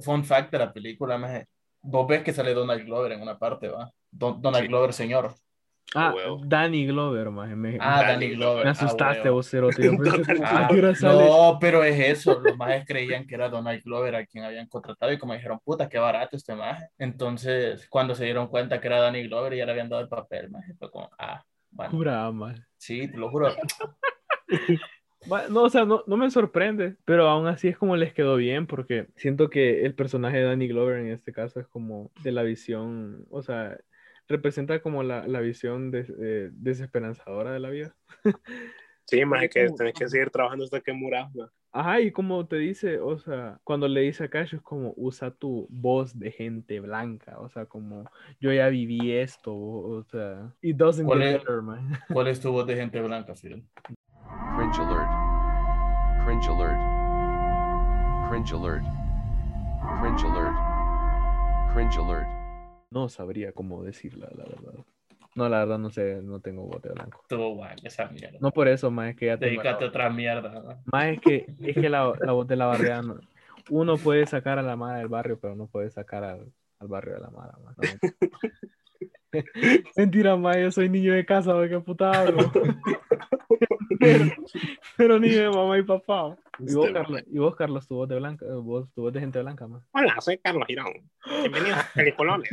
fun, 0.00 0.24
fact 0.24 0.50
de 0.50 0.58
la 0.58 0.72
película, 0.72 1.46
vos 1.82 2.08
ves 2.08 2.22
que 2.22 2.32
sale 2.32 2.54
Donald 2.54 2.84
Glover 2.84 3.12
en 3.12 3.22
una 3.22 3.38
parte, 3.38 3.68
¿va? 3.68 3.90
Donald 4.10 4.66
Glover, 4.68 4.92
señor. 4.92 5.34
Ah, 5.94 6.12
Danny 6.46 6.86
Glover, 6.86 7.30
más 7.30 7.50
Ah, 7.78 8.02
Danny, 8.02 8.30
Glover. 8.30 8.64
Me 8.64 8.70
asustaste, 8.70 9.28
vos, 9.28 9.46
cero, 9.48 9.68
tío. 9.74 9.92
Ah, 10.44 10.68
no, 11.02 11.58
pero 11.60 11.84
es 11.84 11.98
eso. 11.98 12.40
Los 12.40 12.56
más 12.56 12.84
creían 12.84 13.26
que 13.26 13.34
era 13.34 13.48
Donald 13.48 13.82
Glover 13.82 14.16
a 14.16 14.26
quien 14.26 14.44
habían 14.44 14.66
contratado 14.66 15.12
y 15.12 15.18
como 15.18 15.34
dijeron, 15.34 15.60
puta, 15.62 15.88
qué 15.88 15.98
barato 15.98 16.36
este 16.36 16.54
maje. 16.54 16.88
Entonces, 16.98 17.86
cuando 17.88 18.14
se 18.14 18.24
dieron 18.24 18.48
cuenta 18.48 18.80
que 18.80 18.88
era 18.88 19.00
Danny 19.00 19.28
Glover, 19.28 19.54
ya 19.54 19.66
le 19.66 19.72
habían 19.72 19.88
dado 19.88 20.02
el 20.02 20.08
papel, 20.08 20.50
maje. 20.50 20.74
Fue 20.74 20.90
como, 20.90 21.10
ah, 21.18 21.44
bueno. 21.70 21.92
Jura, 21.92 22.32
Sí, 22.76 23.08
te 23.08 23.16
lo 23.16 23.30
juro. 23.30 23.54
No, 25.50 25.62
o 25.62 25.70
sea, 25.70 25.84
no, 25.84 26.02
no, 26.06 26.16
me 26.16 26.30
sorprende, 26.30 26.96
pero 27.04 27.28
aún 27.28 27.46
así 27.46 27.68
es 27.68 27.78
como 27.78 27.96
les 27.96 28.12
quedó 28.12 28.36
bien, 28.36 28.66
porque 28.66 29.08
siento 29.16 29.48
que 29.50 29.84
el 29.84 29.94
personaje 29.94 30.38
de 30.38 30.44
Danny 30.44 30.68
Glover 30.68 30.98
en 30.98 31.08
este 31.08 31.32
caso 31.32 31.60
es 31.60 31.66
como 31.66 32.10
de 32.22 32.32
la 32.32 32.42
visión, 32.42 33.26
o 33.30 33.42
sea, 33.42 33.78
representa 34.28 34.80
como 34.80 35.02
la, 35.02 35.26
la 35.26 35.40
visión 35.40 35.90
de, 35.90 36.50
desesperanzadora 36.52 37.52
de 37.52 37.60
la 37.60 37.70
vida. 37.70 37.94
Sí, 39.06 39.22
más 39.26 39.46
que 39.50 39.68
tenés 39.68 39.92
que 39.92 40.08
seguir 40.08 40.30
trabajando 40.30 40.64
hasta 40.64 40.80
que 40.80 40.92
muras. 40.92 41.30
Ajá, 41.72 42.00
y 42.00 42.10
como 42.10 42.46
te 42.46 42.56
dice, 42.56 42.98
o 43.00 43.18
sea, 43.18 43.60
cuando 43.62 43.86
le 43.86 44.00
dice 44.00 44.24
a 44.24 44.28
Cash 44.28 44.54
es 44.54 44.62
como 44.62 44.94
usa 44.96 45.30
tu 45.30 45.66
voz 45.68 46.18
de 46.18 46.30
gente 46.30 46.80
blanca, 46.80 47.38
o 47.38 47.48
sea, 47.48 47.66
como 47.66 48.10
yo 48.40 48.52
ya 48.52 48.68
viví 48.68 49.12
esto, 49.12 49.54
o, 49.54 50.02
sea, 50.04 50.54
it 50.62 50.76
doesn't 50.76 51.04
¿Cuál, 51.04 51.22
es, 51.22 51.42
¿Cuál 52.12 52.28
es 52.28 52.40
tu 52.40 52.52
voz 52.52 52.66
de 52.66 52.76
gente 52.76 53.00
blanca, 53.02 53.34
Phil? 53.34 53.62
Cringe 54.56 54.78
alert. 54.80 55.10
Cringe 56.24 56.48
alert. 56.48 56.78
Cringe 58.28 58.52
alert. 58.52 58.84
Cringe 60.00 60.24
alert. 60.24 60.56
Cringe 61.72 61.98
alert. 61.98 62.28
No 62.90 63.08
sabría 63.08 63.52
cómo 63.52 63.82
decirla, 63.82 64.28
la 64.36 64.44
verdad. 64.44 64.84
No, 65.34 65.48
la 65.48 65.58
verdad 65.58 65.78
no 65.78 65.90
sé, 65.90 66.20
no 66.22 66.40
tengo 66.40 66.62
bote 66.66 66.90
blanco. 66.90 67.24
Todo 67.28 67.54
guay, 67.54 67.76
esa 67.82 68.06
mierda. 68.06 68.38
No 68.40 68.52
por 68.52 68.68
eso, 68.68 68.90
más 68.90 69.10
es 69.10 69.16
que 69.16 69.26
ya 69.26 69.36
te 69.36 69.46
Dedícate 69.46 69.84
a 69.84 69.88
otra 69.88 70.08
mierda. 70.08 70.80
Más 70.86 71.06
es 71.06 71.20
que, 71.20 71.46
es 71.60 71.74
que 71.74 71.88
la, 71.88 72.12
la 72.20 72.32
voz 72.32 72.46
de 72.46 72.54
la 72.54 72.66
barriada 72.66 73.02
uno 73.70 73.96
puede 73.96 74.26
sacar 74.26 74.58
a 74.58 74.62
la 74.62 74.76
mara 74.76 74.98
del 74.98 75.08
barrio, 75.08 75.38
pero 75.40 75.56
no 75.56 75.66
puede 75.66 75.90
sacar 75.90 76.22
al, 76.22 76.52
al 76.78 76.88
barrio 76.88 77.14
de 77.14 77.20
la 77.20 77.30
mara. 77.30 77.54
Mentira, 79.96 80.36
ma, 80.36 80.58
yo 80.58 80.70
soy 80.70 80.88
niño 80.88 81.14
de 81.14 81.24
casa, 81.24 81.52
qué 81.68 81.80
puta 81.80 82.10
pero, 84.96 85.18
ni 85.18 85.30
de 85.30 85.48
mamá 85.48 85.78
y 85.78 85.82
papá. 85.82 86.36
¿Y 86.58 86.74
vos, 86.74 86.90
Carlos, 86.92 87.22
¿y 87.26 87.38
vos, 87.38 87.56
Carlos, 87.56 87.88
tu 87.88 87.96
voz 87.96 88.08
de 88.08 88.16
blanca, 88.16 88.46
vos, 88.56 88.92
tu 88.92 89.02
voz 89.02 89.12
de 89.12 89.20
gente 89.20 89.40
blanca, 89.40 89.66
más? 89.66 89.82
Hola, 89.92 90.20
soy 90.20 90.38
Carlos 90.38 90.66
Girón. 90.66 90.92
Bienvenido 91.40 91.76
a 91.76 91.88
Pelicolones. 91.94 92.50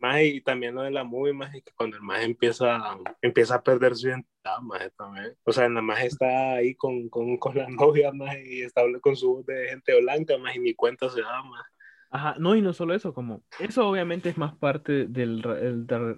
más 0.00 0.10
y 0.22 0.40
también 0.40 0.74
lo 0.74 0.82
de 0.82 0.90
la 0.90 1.04
movie, 1.04 1.32
más 1.32 1.52
que 1.52 1.62
cuando 1.74 1.96
el 1.96 2.02
más 2.02 2.22
empieza, 2.22 2.98
empieza 3.20 3.56
a 3.56 3.62
perder 3.62 3.94
su 3.94 4.08
identidad, 4.08 4.58
más 4.62 4.90
también. 4.96 5.36
O 5.44 5.52
sea, 5.52 5.68
nada 5.68 5.82
más 5.82 6.02
está 6.02 6.54
ahí 6.54 6.74
con, 6.74 7.08
con, 7.08 7.36
con 7.36 7.56
la 7.56 7.68
novia, 7.68 8.12
más 8.12 8.36
y 8.38 8.62
está 8.62 8.80
hablando 8.80 9.00
con 9.00 9.16
su 9.16 9.34
voz 9.34 9.46
de 9.46 9.68
gente 9.68 10.00
blanca, 10.00 10.38
más 10.38 10.56
y 10.56 10.60
ni 10.60 10.74
cuenta 10.74 11.08
se 11.10 11.20
da, 11.20 11.42
más. 11.42 11.64
Ajá, 12.12 12.34
no, 12.38 12.56
y 12.56 12.62
no 12.62 12.72
solo 12.72 12.94
eso, 12.94 13.14
como 13.14 13.42
eso 13.60 13.88
obviamente 13.88 14.28
es 14.28 14.36
más 14.36 14.54
parte 14.54 15.06
del, 15.06 15.42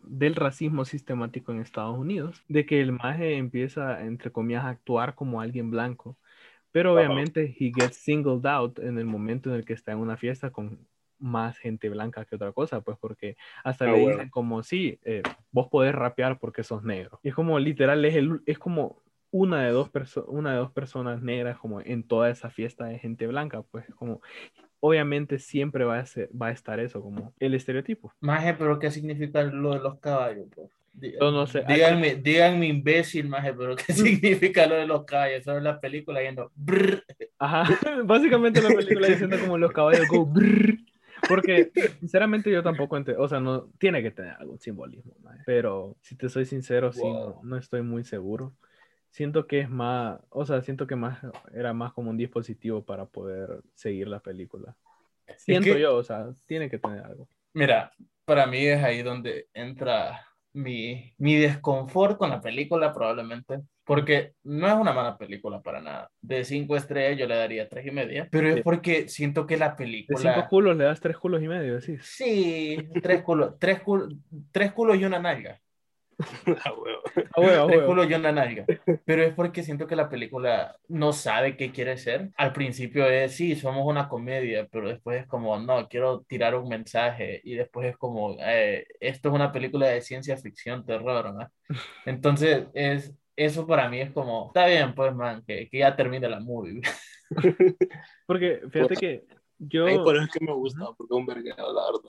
del 0.03 0.35
racismo 0.35 0.87
sistemático 0.87 1.53
en 1.53 1.61
Estados 1.61 1.99
Unidos, 1.99 2.43
de 2.49 2.65
que 2.65 2.81
el 2.81 2.93
maje 2.93 3.37
empieza, 3.37 4.03
entre 4.03 4.33
comillas, 4.33 4.65
a 4.65 4.71
actuar 4.71 5.15
como 5.15 5.43
alguien 5.43 5.71
blanco, 5.71 6.17
pero 6.71 6.95
obviamente 6.95 7.55
he 7.59 7.73
gets 7.75 7.97
singled 7.97 8.47
out 8.47 8.79
en 8.79 8.99
el 8.99 9.05
momento 9.05 9.51
en 9.51 9.57
el 9.57 9.67
que 9.67 9.75
está 9.75 9.93
en 9.93 9.99
una 9.99 10.17
fiesta 10.17 10.51
con 10.51 10.87
más 11.19 11.59
gente 11.59 11.91
blanca 11.91 12.25
que 12.25 12.37
otra 12.37 12.53
cosa, 12.53 12.81
pues 12.81 12.97
porque 12.99 13.37
hasta 13.63 13.85
ah, 13.85 13.93
le 13.93 14.09
dicen 14.09 14.31
como, 14.31 14.63
sí, 14.63 14.99
eh, 15.05 15.23
vos 15.51 15.69
podés 15.69 15.95
rapear 15.95 16.39
porque 16.39 16.65
sos 16.65 16.83
negro. 16.83 17.21
Y 17.23 17.29
es 17.29 17.35
como, 17.35 17.59
literal, 17.59 18.05
es, 18.05 18.17
el, 18.17 18.41
es 18.47 18.59
como 18.59 19.03
una 19.31 19.63
de 19.63 19.71
dos, 19.71 19.91
una 20.27 20.53
de 20.53 20.59
dos 20.59 20.73
personas 20.73 21.23
negras 21.23 21.59
como 21.59 21.81
en 21.81 22.03
toda 22.03 22.31
esa 22.31 22.51
fiesta 22.51 22.87
de 22.87 22.99
gente 22.99 23.27
blanca, 23.27 23.63
pues 23.63 23.87
como 23.95 24.21
obviamente 24.85 25.39
siempre 25.39 25.85
va 25.85 26.01
a, 26.01 26.07
ser, 26.07 26.29
va 26.31 26.49
a 26.49 26.51
estar 26.51 26.81
eso 26.81 27.01
como 27.01 27.33
el 27.39 27.55
estereotipo. 27.55 28.13
Maje, 28.21 28.53
pero 28.55 28.81
¿qué 28.81 28.91
significa 28.91 29.43
lo 29.45 29.75
de 29.75 29.79
los 29.79 30.01
caballos? 30.01 30.49
Yo 30.95 31.31
no 31.31 31.47
sé. 31.47 31.65
Díganme, 31.69 32.17
díganme 32.17 32.67
imbécil, 32.67 33.29
maje, 33.29 33.55
pero 33.55 33.77
¿qué 33.77 33.93
significa 33.93 34.67
lo 34.67 34.75
de 34.75 34.87
los 34.89 35.05
caballos? 35.05 35.43
Eso 35.43 35.57
es 35.57 35.63
la 35.63 35.81
película 35.81 36.21
yendo 36.21 36.51
Ajá, 37.39 37.65
básicamente 38.05 38.61
la 38.61 38.71
película 38.71 39.07
diciendo 39.07 39.39
como 39.41 39.57
los 39.57 39.71
caballos 39.71 40.09
go 40.09 40.27
brrr. 40.27 40.77
Porque, 41.29 41.71
sinceramente, 42.01 42.51
yo 42.51 42.65
tampoco 42.65 42.97
entiendo, 42.97 43.23
o 43.23 43.29
sea, 43.29 43.39
no, 43.39 43.69
tiene 43.79 44.03
que 44.03 44.11
tener 44.11 44.33
algún 44.33 44.59
simbolismo, 44.59 45.15
maje. 45.23 45.45
pero 45.47 45.97
si 46.01 46.17
te 46.17 46.29
soy 46.29 46.45
sincero, 46.45 46.93
sí, 46.93 47.05
no 47.45 47.57
estoy 47.57 47.83
muy 47.83 48.03
seguro 48.03 48.53
siento 49.13 49.47
que 49.47 49.61
es 49.61 49.71
más, 49.71 50.19
o 50.31 50.45
sea, 50.45 50.63
siento 50.63 50.87
que 50.87 50.97
más 50.97 51.21
era 51.55 51.73
más 51.73 51.93
como 51.93 52.11
un 52.11 52.17
dispositivo 52.17 52.85
para 52.85 53.07
poder 53.07 53.61
seguir 53.75 54.09
la 54.09 54.21
película. 54.21 54.75
Siento 55.37 55.77
yo, 55.77 55.97
o 55.97 56.03
sea, 56.03 56.31
tiene 56.47 56.69
que 56.69 56.79
tener 56.79 57.05
algo. 57.05 57.29
Mira, 57.55 57.93
para 58.25 58.47
mí 58.47 58.67
es 58.67 58.83
ahí 58.83 59.03
donde 59.03 59.47
entra 59.55 60.27
mi, 60.55 61.15
mi 61.19 61.37
desconfort 61.37 62.17
con 62.17 62.31
la 62.31 62.41
película 62.41 62.93
probablemente, 62.93 63.61
porque 63.85 64.33
no 64.45 64.67
es 64.67 64.75
una 64.75 64.93
mala 64.93 65.17
película 65.19 65.61
para 65.61 65.81
nada. 65.81 66.11
De 66.21 66.45
cinco 66.45 66.77
estrellas 66.77 67.19
yo 67.19 67.27
le 67.27 67.37
daría 67.37 67.69
tres 67.69 67.87
y 67.87 67.91
media, 67.91 68.29
pero 68.31 68.49
es 68.49 68.63
porque 68.63 69.09
siento 69.09 69.47
que 69.47 69.57
la 69.57 69.77
película... 69.77 70.19
De 70.19 70.35
cinco 70.35 70.49
culos 70.49 70.77
le 70.77 70.85
das 70.85 71.01
tres 71.01 71.19
culos 71.19 71.43
y 71.43 71.49
medio, 71.49 71.81
sí. 71.81 71.97
Sí, 72.01 72.79
tres 73.03 73.23
culos, 73.23 73.59
tres 73.59 73.81
culos, 73.81 74.15
tres 74.51 74.73
culos 74.73 74.99
y 74.99 75.05
una 75.05 75.19
nalga. 75.19 75.61
Pero 79.05 79.23
es 79.23 79.35
porque 79.35 79.63
siento 79.63 79.87
que 79.87 79.97
la 79.97 80.09
película 80.09 80.77
no 80.89 81.13
sabe 81.13 81.57
qué 81.57 81.73
quiere 81.73 81.97
ser. 81.97 82.31
Al 82.37 82.53
principio 82.53 83.07
es, 83.07 83.35
sí, 83.35 83.57
somos 83.57 83.87
una 83.87 84.09
comedia, 84.09 84.69
pero 84.71 84.89
después 84.89 85.23
es 85.23 85.27
como, 85.27 85.59
no, 85.59 85.89
quiero 85.89 86.23
tirar 86.23 86.55
un 86.55 86.69
mensaje. 86.69 87.41
Y 87.45 87.55
después 87.55 87.89
es 87.89 87.97
como, 87.97 88.37
eh, 88.41 88.87
esto 89.01 89.29
es 89.29 89.35
una 89.35 89.53
película 89.53 89.87
de 89.87 90.01
ciencia 90.01 90.37
ficción, 90.37 90.85
terror, 90.85 91.33
¿no? 91.35 91.51
Entonces, 92.07 92.67
es, 92.75 93.15
eso 93.37 93.67
para 93.67 93.89
mí 93.89 94.01
es 94.01 94.11
como, 94.11 94.49
está 94.49 94.67
bien, 94.67 94.95
pues, 94.95 95.15
man, 95.15 95.43
que, 95.47 95.69
que 95.69 95.79
ya 95.79 95.97
termine 95.97 96.29
la 96.29 96.41
movie. 96.41 96.81
porque 98.27 98.61
fíjate 98.71 98.97
que 98.97 99.25
yo... 99.59 99.87
por 100.03 100.17
eso 100.17 100.25
es 100.25 100.31
que 100.31 100.45
me 100.45 100.53
gusta, 100.53 100.87
porque 100.97 101.15
es 101.15 101.19
un 101.19 101.27
verguero, 101.27 101.73
la 101.73 101.83
verdad. 101.87 102.01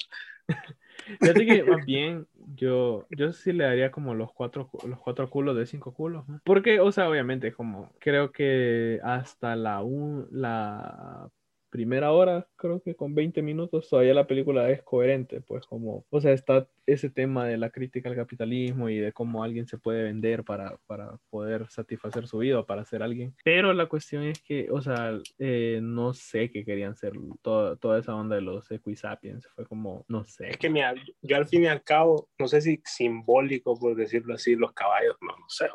Fíjate 1.20 1.46
que 1.46 1.64
más 1.64 1.86
bien 1.86 2.28
yo, 2.56 3.06
yo 3.10 3.32
sí 3.34 3.54
le 3.54 3.64
daría 3.66 3.92
como 3.92 4.14
los 4.14 4.32
cuatro, 4.34 4.70
los 4.88 5.00
cuatro 5.00 5.30
culos 5.30 5.56
de 5.56 5.66
cinco 5.66 5.94
culos. 5.94 6.26
Porque, 6.44 6.80
o 6.80 6.92
sea, 6.92 7.10
obviamente, 7.10 7.54
como 7.54 7.92
creo 8.00 8.32
que 8.32 9.00
hasta 9.04 9.56
la, 9.56 9.82
un, 9.82 10.28
la 10.32 11.30
primera 11.74 12.12
hora, 12.12 12.48
creo 12.56 12.84
que 12.84 12.96
con 12.96 13.16
20 13.16 13.42
minutos, 13.42 13.90
todavía 13.90 14.14
la 14.14 14.28
película 14.28 14.70
es 14.70 14.84
coherente, 14.84 15.42
pues 15.42 15.66
como, 15.66 16.06
o 16.12 16.22
sea, 16.22 16.32
está 16.32 16.70
ese 16.86 17.10
tema 17.10 17.48
de 17.48 17.58
la 17.58 17.72
crítica 17.72 18.10
al 18.10 18.16
capitalismo 18.16 18.90
y 18.90 19.00
de 19.00 19.12
cómo 19.12 19.44
alguien 19.44 19.66
se 19.68 19.80
puede 19.80 20.04
vender 20.04 20.44
para, 20.44 20.78
para 20.86 21.18
poder 21.32 21.68
satisfacer 21.72 22.28
su 22.28 22.38
vida, 22.38 22.64
para 22.64 22.86
ser 22.86 23.02
alguien. 23.02 23.36
Pero 23.44 23.74
la 23.74 23.88
cuestión 23.88 24.22
es 24.22 24.40
que, 24.44 24.68
o 24.70 24.84
sea, 24.84 25.18
eh, 25.40 25.80
no 25.82 26.14
sé 26.14 26.52
qué 26.52 26.64
querían 26.64 26.96
ser 26.96 27.14
toda, 27.42 27.76
toda 27.78 27.98
esa 27.98 28.14
onda 28.14 28.36
de 28.36 28.42
los 28.42 28.70
equisapiens, 28.70 29.48
fue 29.56 29.66
como, 29.66 30.06
no 30.08 30.26
sé. 30.26 30.52
Es 30.52 30.58
que 30.58 30.70
mira, 30.70 30.94
yo 31.24 31.38
al 31.38 31.48
fin 31.48 31.64
y 31.64 31.68
al 31.68 31.82
cabo, 31.82 32.30
no 32.38 32.48
sé 32.48 32.62
si 32.62 32.84
simbólico, 32.86 33.80
por 33.80 33.96
decirlo 33.96 34.36
así, 34.36 34.56
los 34.56 34.74
caballos, 34.74 35.16
no, 35.22 35.30
no 35.30 35.50
sé, 35.50 35.66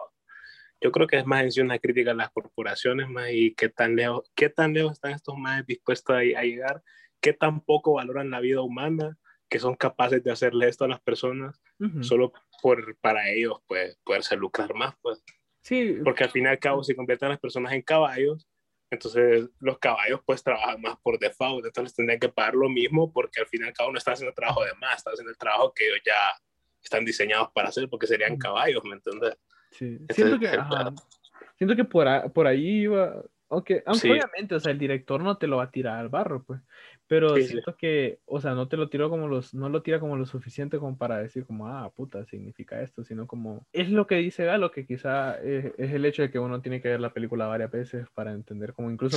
yo 0.80 0.92
creo 0.92 1.06
que 1.06 1.16
es 1.16 1.26
más 1.26 1.42
en 1.42 1.52
sí 1.52 1.60
una 1.60 1.78
crítica 1.78 2.12
a 2.12 2.14
las 2.14 2.30
corporaciones 2.30 3.08
más 3.08 3.30
y 3.32 3.54
qué 3.54 3.68
tan 3.68 3.96
lejos, 3.96 4.30
qué 4.34 4.48
tan 4.48 4.72
lejos 4.72 4.92
están 4.92 5.12
estos 5.12 5.36
más 5.36 5.66
dispuestos 5.66 6.16
a, 6.16 6.22
llegar, 6.22 6.82
qué 7.20 7.32
tan 7.32 7.60
poco 7.60 7.94
valoran 7.94 8.30
la 8.30 8.40
vida 8.40 8.60
humana, 8.62 9.18
que 9.48 9.58
son 9.58 9.74
capaces 9.74 10.22
de 10.22 10.30
hacerle 10.30 10.68
esto 10.68 10.84
a 10.84 10.88
las 10.88 11.00
personas 11.00 11.60
solo 12.00 12.32
por 12.60 12.96
para 12.96 13.30
ellos 13.30 13.60
pues 13.66 13.96
poderse 14.04 14.36
lucrar 14.36 14.74
más 14.74 14.94
pues. 15.00 15.22
Sí. 15.62 15.96
Porque 16.02 16.24
al 16.24 16.30
fin 16.30 16.44
y 16.44 16.48
al 16.48 16.58
cabo 16.58 16.82
si 16.82 16.94
convierten 16.94 17.26
a 17.26 17.30
las 17.30 17.40
personas 17.40 17.72
en 17.72 17.82
caballos, 17.82 18.48
entonces 18.90 19.48
los 19.60 19.78
caballos 19.78 20.20
pues 20.24 20.42
trabajan 20.42 20.80
más 20.80 20.96
por 21.02 21.18
default, 21.18 21.64
entonces 21.64 21.94
tendrían 21.94 22.20
que 22.20 22.28
pagar 22.28 22.54
lo 22.54 22.68
mismo 22.68 23.12
porque 23.12 23.40
al 23.40 23.46
fin 23.46 23.62
y 23.62 23.66
al 23.66 23.72
cabo 23.72 23.92
no 23.92 23.98
están 23.98 24.14
haciendo 24.14 24.34
trabajo 24.34 24.64
de 24.64 24.74
más, 24.74 24.98
están 24.98 25.14
haciendo 25.14 25.30
el 25.30 25.38
trabajo 25.38 25.72
que 25.74 25.86
ellos 25.86 26.00
ya 26.04 26.14
están 26.82 27.04
diseñados 27.04 27.50
para 27.52 27.68
hacer 27.68 27.88
porque 27.88 28.06
serían 28.06 28.36
caballos, 28.36 28.82
¿me 28.84 28.94
entiendes? 28.94 29.36
Sí, 29.70 29.98
siento 30.10 30.38
que, 30.38 30.50
siento 31.56 31.76
que 31.76 31.84
por, 31.84 32.32
por 32.32 32.46
ahí 32.46 32.82
iba, 32.82 33.22
aunque, 33.50 33.82
aunque 33.86 34.10
obviamente, 34.10 34.54
o 34.54 34.60
sea, 34.60 34.72
el 34.72 34.78
director 34.78 35.22
no 35.22 35.38
te 35.38 35.46
lo 35.46 35.58
va 35.58 35.64
a 35.64 35.70
tirar 35.70 35.98
al 35.98 36.08
barro, 36.08 36.42
pues, 36.42 36.60
pero 37.06 37.36
siento 37.36 37.76
que, 37.76 38.18
o 38.26 38.40
sea, 38.40 38.54
no 38.54 38.68
te 38.68 38.76
lo 38.76 38.90
tiró 38.90 39.08
como 39.08 39.26
los, 39.26 39.54
no 39.54 39.68
lo 39.68 39.82
tira 39.82 40.00
como 40.00 40.16
lo 40.16 40.26
suficiente 40.26 40.78
como 40.78 40.98
para 40.98 41.18
decir 41.18 41.46
como, 41.46 41.66
ah, 41.66 41.90
puta, 41.94 42.24
significa 42.26 42.82
esto, 42.82 43.04
sino 43.04 43.26
como, 43.26 43.66
es 43.72 43.90
lo 43.90 44.06
que 44.06 44.16
dice 44.16 44.44
Galo, 44.44 44.70
que 44.70 44.86
quizá 44.86 45.40
es, 45.40 45.72
el 45.78 46.04
hecho 46.04 46.22
de 46.22 46.30
que 46.30 46.38
uno 46.38 46.60
tiene 46.60 46.82
que 46.82 46.88
ver 46.88 47.00
la 47.00 47.12
película 47.12 47.46
varias 47.46 47.70
veces 47.70 48.06
para 48.14 48.32
entender 48.32 48.74
como 48.74 48.90
incluso 48.90 49.16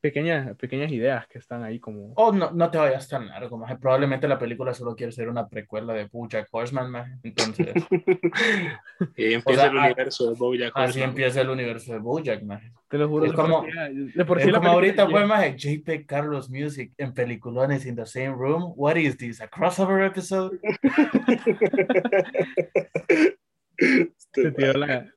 pequeñas, 0.00 0.56
pequeñas 0.56 0.90
ideas 0.90 1.26
que 1.26 1.38
están 1.38 1.62
ahí 1.62 1.78
como... 1.78 2.12
Oh, 2.16 2.32
no, 2.32 2.50
no 2.50 2.70
te 2.70 2.78
vayas 2.78 3.08
tan 3.08 3.26
largo, 3.26 3.58
más. 3.58 3.78
Probablemente 3.78 4.28
la 4.28 4.38
película 4.38 4.74
solo 4.74 4.96
quiere 4.96 5.12
ser 5.12 5.28
una 5.28 5.48
precuela 5.48 5.92
de 5.92 6.04
Bojack 6.04 6.48
Horseman, 6.50 6.90
más. 6.90 7.10
Entonces... 7.22 7.74
y 9.16 9.34
empieza 9.34 9.66
el 9.66 9.76
universo 9.76 10.30
de 10.30 10.36
Bojack 10.36 10.76
Horseman. 10.76 10.88
Así 10.88 11.02
empieza 11.02 11.40
el 11.40 11.50
universo 11.50 11.92
de 11.92 11.98
Bojack, 11.98 12.42
más. 12.42 12.62
Te 12.88 12.98
lo 12.98 13.08
juro. 13.08 13.26
Es 13.26 13.32
como, 13.32 13.64
de 13.64 14.24
por 14.24 14.40
sí 14.40 14.50
como 14.50 14.68
ahorita 14.68 15.08
fue, 15.08 15.24
más 15.24 15.54
JP 15.56 16.06
Carlos 16.06 16.50
Music 16.50 16.92
en 16.98 17.14
peliculones 17.14 17.86
in 17.86 17.94
the 17.94 18.06
same 18.06 18.32
room. 18.32 18.72
What 18.76 18.96
is 18.96 19.16
this, 19.16 19.40
a 19.40 19.48
crossover 19.48 20.04
episode? 20.04 20.58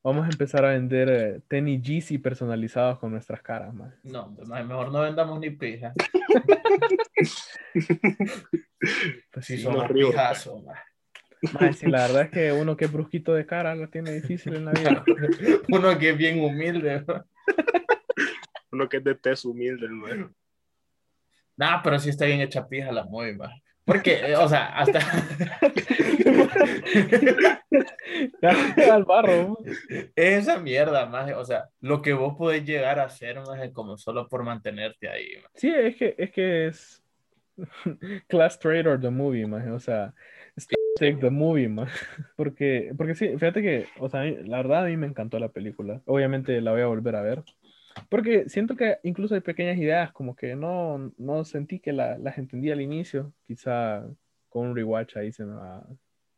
Vamos 0.04 0.26
a 0.26 0.30
empezar 0.30 0.66
a 0.66 0.70
vender 0.70 1.10
eh, 1.10 1.42
tenis 1.48 1.82
Yeezy 1.82 2.18
personalizados 2.18 2.98
con 3.00 3.12
nuestras 3.12 3.42
caras, 3.42 3.74
más. 3.74 3.94
No, 4.04 4.36
mejor 4.48 4.92
no 4.92 5.02
vendamos 5.02 5.40
ni 5.40 5.52
pija. 5.52 5.94
pues 9.32 9.46
sí, 9.46 9.58
son 9.60 9.88
pijazos, 9.94 10.64
sí, 11.76 11.88
la 11.88 12.08
verdad 12.08 12.22
es 12.24 12.30
que 12.32 12.52
uno 12.54 12.76
que 12.78 12.86
es 12.86 12.92
brusquito 12.92 13.34
de 13.34 13.46
cara 13.46 13.76
lo 13.76 13.90
tiene 13.90 14.12
difícil 14.14 14.56
en 14.56 14.66
la 14.66 14.72
vida. 14.72 15.04
uno 15.70 15.98
que 16.00 16.10
es 16.12 16.18
bien 16.18 16.40
humilde. 16.40 17.04
uno 18.72 18.90
que 18.90 18.98
es 18.98 19.04
de 19.04 19.16
tez 19.16 19.46
humilde, 19.46 19.90
¿no? 19.90 20.34
Nah, 21.56 21.82
pero 21.84 22.00
sí 22.00 22.10
está 22.10 22.26
bien 22.26 22.42
hecha 22.42 22.68
pija 22.68 22.92
la 22.92 23.04
muy, 23.04 23.38
porque, 23.86 24.32
eh, 24.32 24.38
o 24.38 24.48
sea, 24.48 24.68
hasta. 24.78 25.00
al 28.92 29.04
barro. 29.06 29.58
Esa 30.16 30.60
mierda, 30.60 31.06
más, 31.06 31.32
o 31.34 31.46
sea, 31.46 31.70
lo 31.82 32.02
que 32.02 32.14
vos 32.14 32.36
podés 32.38 32.66
llegar 32.66 33.00
a 33.00 33.06
hacer, 33.06 33.40
más, 33.40 33.70
como 33.72 33.98
solo 33.98 34.28
por 34.28 34.44
mantenerte 34.44 35.10
ahí. 35.10 35.28
Sí, 35.56 35.70
es 35.70 35.96
que 35.96 36.16
es 36.18 36.32
que 36.32 36.68
es 36.68 37.04
Class 38.28 38.60
Trader 38.60 39.00
the 39.00 39.10
movie, 39.10 39.46
más, 39.46 39.68
o 39.68 39.80
sea, 39.80 40.14
Take 40.96 41.18
the 41.18 41.32
movie, 41.32 41.68
más. 41.68 41.92
Porque, 42.38 42.94
porque 42.96 43.16
sí, 43.16 43.30
fíjate 43.30 43.62
que, 43.62 43.88
o 44.00 44.10
sea, 44.10 44.24
la 44.24 44.58
verdad 44.58 44.86
a 44.86 44.88
mí 44.88 44.98
me 44.98 45.08
encantó 45.08 45.40
la 45.40 45.50
película. 45.50 46.02
Obviamente 46.06 46.60
la 46.62 46.72
voy 46.72 46.82
a 46.82 46.88
volver 46.88 47.16
a 47.16 47.22
ver. 47.22 47.44
Porque 48.10 48.50
siento 48.50 48.76
que 48.76 48.98
incluso 49.04 49.36
hay 49.36 49.42
pequeñas 49.42 49.78
ideas 49.78 50.12
como 50.12 50.36
que 50.36 50.56
no, 50.56 51.12
no 51.18 51.46
sentí 51.46 51.80
que 51.80 51.94
la, 51.94 52.18
las 52.18 52.38
entendí 52.38 52.72
al 52.72 52.82
inicio. 52.82 53.34
Quizá 53.48 54.04
con 54.50 54.68
un 54.68 54.76
rewatch 54.76 55.18
ahí 55.18 55.32
se 55.32 55.46
me 55.46 55.56
va, 55.56 55.86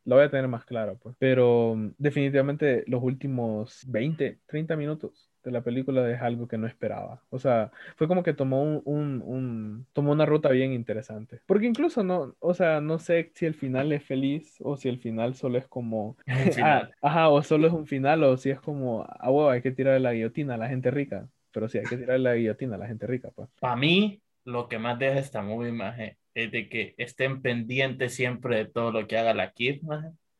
lo 0.06 0.16
voy 0.16 0.24
a 0.24 0.30
tener 0.30 0.48
más 0.48 0.64
claro. 0.64 0.96
Pues. 1.00 1.14
Pero 1.18 1.74
mm, 1.76 1.90
definitivamente 1.98 2.84
los 2.86 3.02
últimos 3.02 3.84
20, 3.88 4.38
30 4.46 4.76
minutos 4.76 5.30
de 5.44 5.50
la 5.50 5.62
película 5.62 6.10
es 6.10 6.20
algo 6.22 6.48
que 6.48 6.58
no 6.58 6.66
esperaba. 6.66 7.22
O 7.30 7.38
sea, 7.38 7.70
fue 7.96 8.08
como 8.08 8.22
que 8.22 8.32
tomó 8.32 8.62
un, 8.62 8.82
un, 8.84 9.22
un, 9.24 9.86
tomó 9.92 10.12
una 10.12 10.26
ruta 10.26 10.48
bien 10.48 10.72
interesante. 10.72 11.40
Porque 11.46 11.66
incluso 11.66 12.02
no, 12.02 12.34
o 12.40 12.54
sea, 12.54 12.80
no 12.80 12.98
sé 12.98 13.30
si 13.34 13.46
el 13.46 13.54
final 13.54 13.92
es 13.92 14.02
feliz 14.02 14.56
o 14.60 14.76
si 14.76 14.88
el 14.88 14.98
final 14.98 15.34
solo 15.34 15.58
es 15.58 15.68
como, 15.68 16.16
ah, 16.62 16.88
ajá, 17.02 17.28
o 17.28 17.42
solo 17.42 17.66
es 17.66 17.72
un 17.72 17.86
final 17.86 18.24
o 18.24 18.36
si 18.36 18.50
es 18.50 18.60
como, 18.60 19.04
ah, 19.08 19.30
huevo, 19.30 19.50
hay 19.50 19.62
que 19.62 19.70
tirar 19.70 20.00
la 20.00 20.12
guillotina 20.12 20.54
a 20.54 20.58
la 20.58 20.68
gente 20.68 20.90
rica 20.90 21.28
pero 21.56 21.70
sí 21.70 21.78
hay 21.78 21.84
que 21.84 21.96
tirar 21.96 22.20
la 22.20 22.34
guillotina 22.34 22.74
a 22.74 22.78
la 22.78 22.86
gente 22.86 23.06
rica, 23.06 23.30
pues. 23.34 23.48
Para 23.58 23.76
mí, 23.76 24.20
lo 24.44 24.68
que 24.68 24.78
más 24.78 24.98
deja 24.98 25.18
esta 25.18 25.40
movie, 25.40 25.72
maje, 25.72 26.18
es 26.36 26.52
de 26.52 26.68
que 26.68 26.94
estén 26.98 27.40
pendientes 27.42 28.14
siempre 28.14 28.56
de 28.58 28.64
todo 28.66 28.92
lo 28.92 29.06
que 29.06 29.16
haga 29.16 29.32
la 29.34 29.52
Kid, 29.52 29.82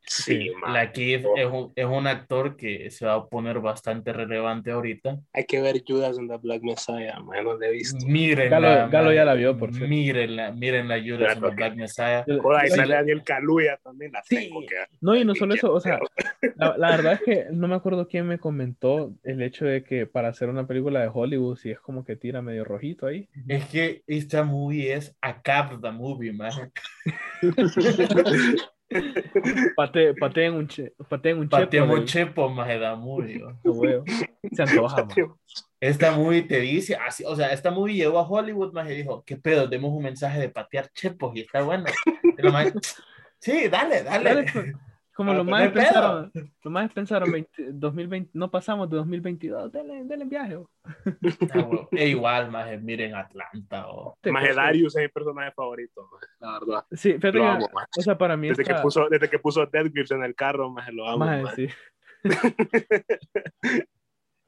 Sí, 0.06 0.52
la 0.72 0.92
Kid 0.92 1.26
es 1.36 1.46
un, 1.46 1.72
es 1.74 1.84
un, 1.84 2.06
actor 2.06 2.56
que 2.56 2.90
se 2.90 3.06
va 3.06 3.14
a 3.14 3.26
poner 3.26 3.58
bastante 3.58 4.12
relevante 4.12 4.70
ahorita. 4.70 5.18
Hay 5.32 5.44
que 5.44 5.60
ver 5.60 5.82
Judas 5.86 6.16
en 6.16 6.28
the 6.28 6.36
Black 6.36 6.62
Messiah, 6.62 7.18
man, 7.18 7.44
no 7.44 7.58
la 7.58 7.66
he 7.66 7.72
visto. 7.72 8.06
Mírenla. 8.06 8.88
Galo, 8.88 9.12
ya 9.12 9.24
la 9.24 9.34
vio, 9.34 9.58
por 9.58 9.70
cierto. 9.70 9.88
Mírenla, 9.88 10.52
mírenla 10.52 11.00
Judas 11.04 11.36
en 11.36 11.42
the 11.42 11.50
Black 11.50 11.74
Messiah. 11.74 12.24
Ahí 12.56 12.70
sale 12.70 12.94
Daniel 12.94 13.22
Kaluuya 13.24 13.78
también, 13.82 14.12
la 14.12 14.22
sí. 14.22 14.36
tengo 14.36 14.60
que... 14.60 14.76
No, 15.00 15.16
y 15.16 15.24
no 15.24 15.34
solo 15.34 15.54
eso, 15.54 15.72
o 15.72 15.80
sea, 15.80 15.98
la, 16.54 16.76
la, 16.78 16.90
verdad 16.90 17.12
es 17.14 17.22
que 17.22 17.46
no 17.50 17.66
me 17.66 17.74
acuerdo 17.74 18.06
quién 18.06 18.26
me 18.28 18.38
comentó 18.38 19.12
el 19.24 19.42
hecho 19.42 19.64
de 19.64 19.82
que 19.82 20.06
para 20.06 20.28
hacer 20.28 20.48
una 20.48 20.68
película 20.68 21.00
de 21.00 21.10
Hollywood, 21.12 21.56
si 21.56 21.70
es 21.70 21.80
como 21.80 22.04
que 22.04 22.14
tira 22.16 22.42
medio 22.42 22.64
rojito 22.64 23.06
ahí. 23.06 23.28
Es 23.48 23.66
que 23.66 24.02
esta 24.06 24.44
movie 24.44 24.92
es 24.92 25.16
a 25.20 25.42
cap 25.42 25.80
the 25.82 25.90
movie, 25.90 26.32
man. 26.32 26.72
Pate, 29.76 30.14
pateen 30.14 30.54
un, 30.54 30.68
che, 30.68 30.92
pateen 31.08 31.38
un 31.38 31.48
chepo. 31.48 31.92
un 31.92 32.04
chepo, 32.04 32.48
muy. 32.96 33.42
Se 34.52 34.62
antoja, 34.62 35.06
Esta 35.80 36.12
movie 36.12 36.42
te 36.42 36.60
dice, 36.60 36.94
así, 36.94 37.24
o 37.26 37.34
sea, 37.34 37.52
esta 37.52 37.70
movie 37.70 37.96
llegó 37.96 38.18
a 38.18 38.28
Hollywood, 38.28 38.72
más 38.72 38.88
y 38.90 38.94
dijo, 38.94 39.24
¿qué 39.26 39.36
pedo? 39.36 39.66
Demos 39.66 39.92
un 39.92 40.04
mensaje 40.04 40.40
de 40.40 40.48
patear 40.48 40.88
chepos 40.92 41.34
y 41.34 41.40
está 41.40 41.62
bueno. 41.62 41.86
sí, 43.40 43.68
dale, 43.68 44.02
dale. 44.04 44.24
dale 44.24 44.52
pues. 44.52 44.72
Como 45.16 45.32
lo 45.32 45.44
más 45.44 45.70
pensaron, 45.72 46.30
lo 46.62 46.70
más 46.70 46.92
pensaron 46.92 47.46
2020, 47.56 48.30
no 48.34 48.50
pasamos 48.50 48.90
de 48.90 48.96
2022, 48.98 49.72
denle, 49.72 50.04
denle 50.04 50.24
viaje. 50.26 50.58
Ah, 51.52 51.88
e 51.92 52.08
igual, 52.08 52.50
más 52.50 52.80
miren 52.80 53.14
Atlanta 53.14 53.88
o 53.88 54.16
más 54.30 54.54
Darius 54.54 54.96
es 54.96 55.02
mi 55.02 55.08
personaje 55.08 55.50
favorito, 55.52 56.08
la 56.38 56.52
verdad. 56.52 56.84
Sí, 56.92 57.14
fíjate 57.14 57.40
o 57.40 58.02
sea, 58.02 58.16
para 58.16 58.36
mí 58.36 58.48
desde 58.48 58.64
que 58.64 58.74
puso 58.74 59.08
desde 59.08 59.28
que 59.28 59.38
puso 59.38 59.66
Dead 59.66 59.90
Grips 59.90 60.12
en 60.12 60.22
el 60.22 60.34
carro, 60.34 60.70
más 60.70 60.92
lo 60.92 61.08
amo. 61.08 61.24
Más, 61.24 61.54
sí. 61.54 61.68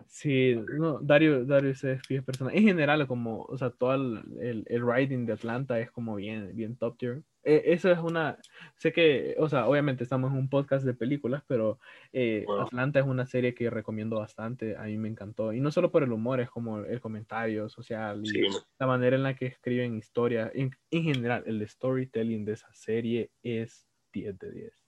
Sí, 0.09 0.57
no, 0.79 1.01
Darius, 1.01 1.47
Darius 1.47 1.85
es 1.85 2.01
fiel 2.07 2.25
persona. 2.25 2.51
En 2.53 2.65
general, 2.65 3.07
como, 3.07 3.43
o 3.43 3.59
sea, 3.59 3.71
todo 3.71 3.95
el, 3.95 4.23
el, 4.41 4.65
el, 4.67 4.83
writing 4.83 5.27
de 5.27 5.35
Atlanta 5.35 5.79
es 5.79 5.91
como 5.91 6.17
bien, 6.17 6.57
bien 6.57 6.77
top 6.77 6.97
tier. 6.97 7.23
Eh, 7.45 7.63
eso 7.67 7.91
es 7.93 7.99
una, 7.99 8.39
sé 8.77 8.93
que, 8.93 9.37
o 9.39 9.51
sea, 9.51 9.69
obviamente 9.69 10.03
estamos 10.03 10.33
en 10.33 10.39
un 10.39 10.49
podcast 10.49 10.85
de 10.85 10.95
películas, 10.95 11.43
pero 11.47 11.79
eh, 12.13 12.47
Atlanta 12.59 13.01
es 13.01 13.07
una 13.07 13.27
serie 13.27 13.55
que 13.55 13.69
recomiendo 13.69 14.19
bastante, 14.19 14.77
a 14.77 14.85
mí 14.85 14.97
me 14.97 15.09
encantó. 15.09 15.53
Y 15.53 15.61
no 15.61 15.71
solo 15.71 15.91
por 15.91 16.03
el 16.03 16.13
humor, 16.13 16.41
es 16.41 16.49
como 16.49 16.81
el 16.81 17.01
comentario 17.03 17.69
social 17.69 18.23
y 18.25 18.49
la 18.79 18.87
manera 18.87 19.15
en 19.15 19.23
la 19.23 19.37
que 19.37 19.47
escriben 19.47 19.97
historias. 19.97 20.51
En, 20.55 20.71
en 20.91 21.03
general, 21.03 21.45
el 21.47 21.69
storytelling 21.69 22.47
de 22.47 22.53
esa 22.53 22.73
serie 22.73 23.31
es 23.43 23.87
10 24.13 24.39
de 24.39 24.53
10 24.53 24.88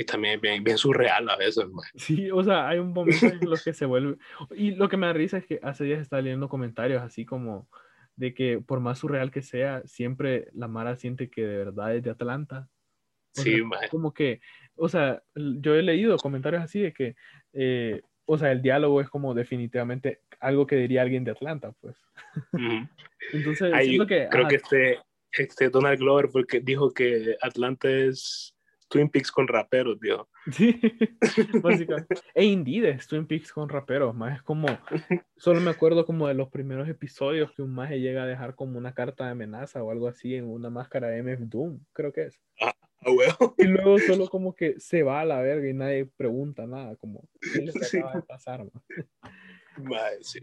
y 0.00 0.04
también 0.04 0.40
bien, 0.40 0.64
bien 0.64 0.78
surreal 0.78 1.28
a 1.28 1.36
veces. 1.36 1.66
Sí, 1.94 2.30
o 2.30 2.42
sea, 2.42 2.66
hay 2.66 2.78
un 2.78 2.94
momento 2.94 3.26
en 3.26 3.50
los 3.50 3.62
que 3.62 3.74
se 3.74 3.84
vuelve... 3.84 4.16
Y 4.56 4.70
lo 4.70 4.88
que 4.88 4.96
me 4.96 5.06
da 5.06 5.12
risa 5.12 5.36
es 5.36 5.44
que 5.44 5.60
hace 5.62 5.84
días 5.84 6.00
estaba 6.00 6.22
leyendo 6.22 6.48
comentarios 6.48 7.02
así 7.02 7.26
como 7.26 7.68
de 8.16 8.32
que 8.32 8.62
por 8.66 8.80
más 8.80 8.98
surreal 8.98 9.30
que 9.30 9.42
sea, 9.42 9.82
siempre 9.84 10.48
la 10.54 10.68
Mara 10.68 10.96
siente 10.96 11.28
que 11.28 11.42
de 11.42 11.58
verdad 11.58 11.94
es 11.94 12.02
de 12.02 12.10
Atlanta. 12.10 12.70
sí, 13.34 13.60
Como 13.90 14.14
que, 14.14 14.40
o 14.74 14.88
sea, 14.88 15.22
yo 15.34 15.74
he 15.74 15.82
leído 15.82 16.16
comentarios 16.16 16.62
así 16.62 16.80
de 16.80 16.94
que, 16.94 17.14
eh, 17.52 18.00
o 18.24 18.38
sea, 18.38 18.52
el 18.52 18.62
diálogo 18.62 19.02
es 19.02 19.10
como 19.10 19.34
definitivamente 19.34 20.22
algo 20.40 20.66
que 20.66 20.76
diría 20.76 21.02
alguien 21.02 21.24
de 21.24 21.32
Atlanta, 21.32 21.74
pues. 21.78 22.02
Ujú. 22.54 22.88
Entonces, 23.34 23.70
Ahí 23.74 23.98
que, 23.98 24.28
creo 24.30 24.46
ajá, 24.46 24.48
que 24.48 24.56
este, 24.56 24.98
este 25.32 25.68
Donald 25.68 25.98
Glover 25.98 26.30
porque 26.32 26.60
dijo 26.60 26.90
que 26.90 27.36
Atlanta 27.42 27.90
es 27.90 28.56
Twin 28.90 29.08
Peaks 29.08 29.30
con 29.30 29.46
raperos, 29.48 29.98
dijo. 30.00 30.28
Sí, 30.52 30.78
básicamente. 31.62 32.16
E 32.34 32.44
Indeed 32.44 32.84
es 32.86 33.06
Twin 33.06 33.24
Peaks 33.26 33.52
con 33.52 33.68
raperos, 33.68 34.14
más 34.14 34.36
es 34.36 34.42
como, 34.42 34.66
solo 35.36 35.60
me 35.60 35.70
acuerdo 35.70 36.04
como 36.04 36.26
de 36.26 36.34
los 36.34 36.48
primeros 36.48 36.88
episodios 36.88 37.52
que 37.52 37.62
un 37.62 37.72
maje 37.72 38.00
llega 38.00 38.24
a 38.24 38.26
dejar 38.26 38.54
como 38.56 38.76
una 38.76 38.92
carta 38.92 39.24
de 39.26 39.30
amenaza 39.30 39.82
o 39.82 39.90
algo 39.90 40.08
así 40.08 40.34
en 40.34 40.44
una 40.48 40.70
máscara 40.70 41.08
de 41.08 41.22
MF 41.22 41.48
Doom, 41.48 41.78
creo 41.92 42.12
que 42.12 42.24
es. 42.24 42.40
Ah, 42.60 42.74
huevo. 43.06 43.54
Y 43.58 43.64
luego 43.64 43.98
solo 44.00 44.28
como 44.28 44.54
que 44.54 44.78
se 44.80 45.02
va 45.04 45.20
a 45.20 45.24
la 45.24 45.40
verga 45.40 45.68
y 45.68 45.72
nadie 45.72 46.06
pregunta 46.06 46.66
nada, 46.66 46.96
como, 46.96 47.28
¿qué 47.40 47.62
les 47.62 47.74
Sí. 47.90 47.98
acaba 47.98 48.16
de 48.16 48.22
pasar? 48.22 48.64
ma? 48.64 48.82
Mae, 49.76 50.18
sí. 50.22 50.40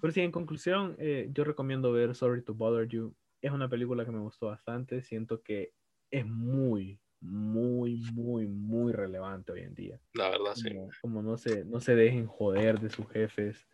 Pero 0.00 0.12
sí, 0.12 0.22
en 0.22 0.32
conclusión, 0.32 0.96
eh, 0.98 1.28
yo 1.32 1.44
recomiendo 1.44 1.92
ver 1.92 2.14
Sorry 2.14 2.42
to 2.42 2.54
Bother 2.54 2.88
You. 2.88 3.14
Es 3.42 3.52
una 3.52 3.68
película 3.68 4.06
que 4.06 4.10
me 4.10 4.20
gustó 4.20 4.46
bastante, 4.46 5.02
siento 5.02 5.42
que 5.42 5.72
es 6.10 6.24
muy, 6.26 6.98
muy, 7.24 7.96
muy, 8.12 8.46
muy 8.46 8.92
relevante 8.92 9.52
hoy 9.52 9.62
en 9.62 9.74
día. 9.74 9.98
La 10.12 10.28
verdad, 10.30 10.54
sí. 10.54 10.68
como, 10.68 10.88
como 11.00 11.22
no, 11.22 11.36
se, 11.36 11.64
no 11.64 11.80
se 11.80 11.94
dejen 11.96 12.26
joder 12.26 12.78
de 12.80 12.90
sus 12.90 13.08
jefes, 13.10 13.66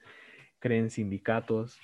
creen 0.61 0.91
sindicatos, 0.91 1.79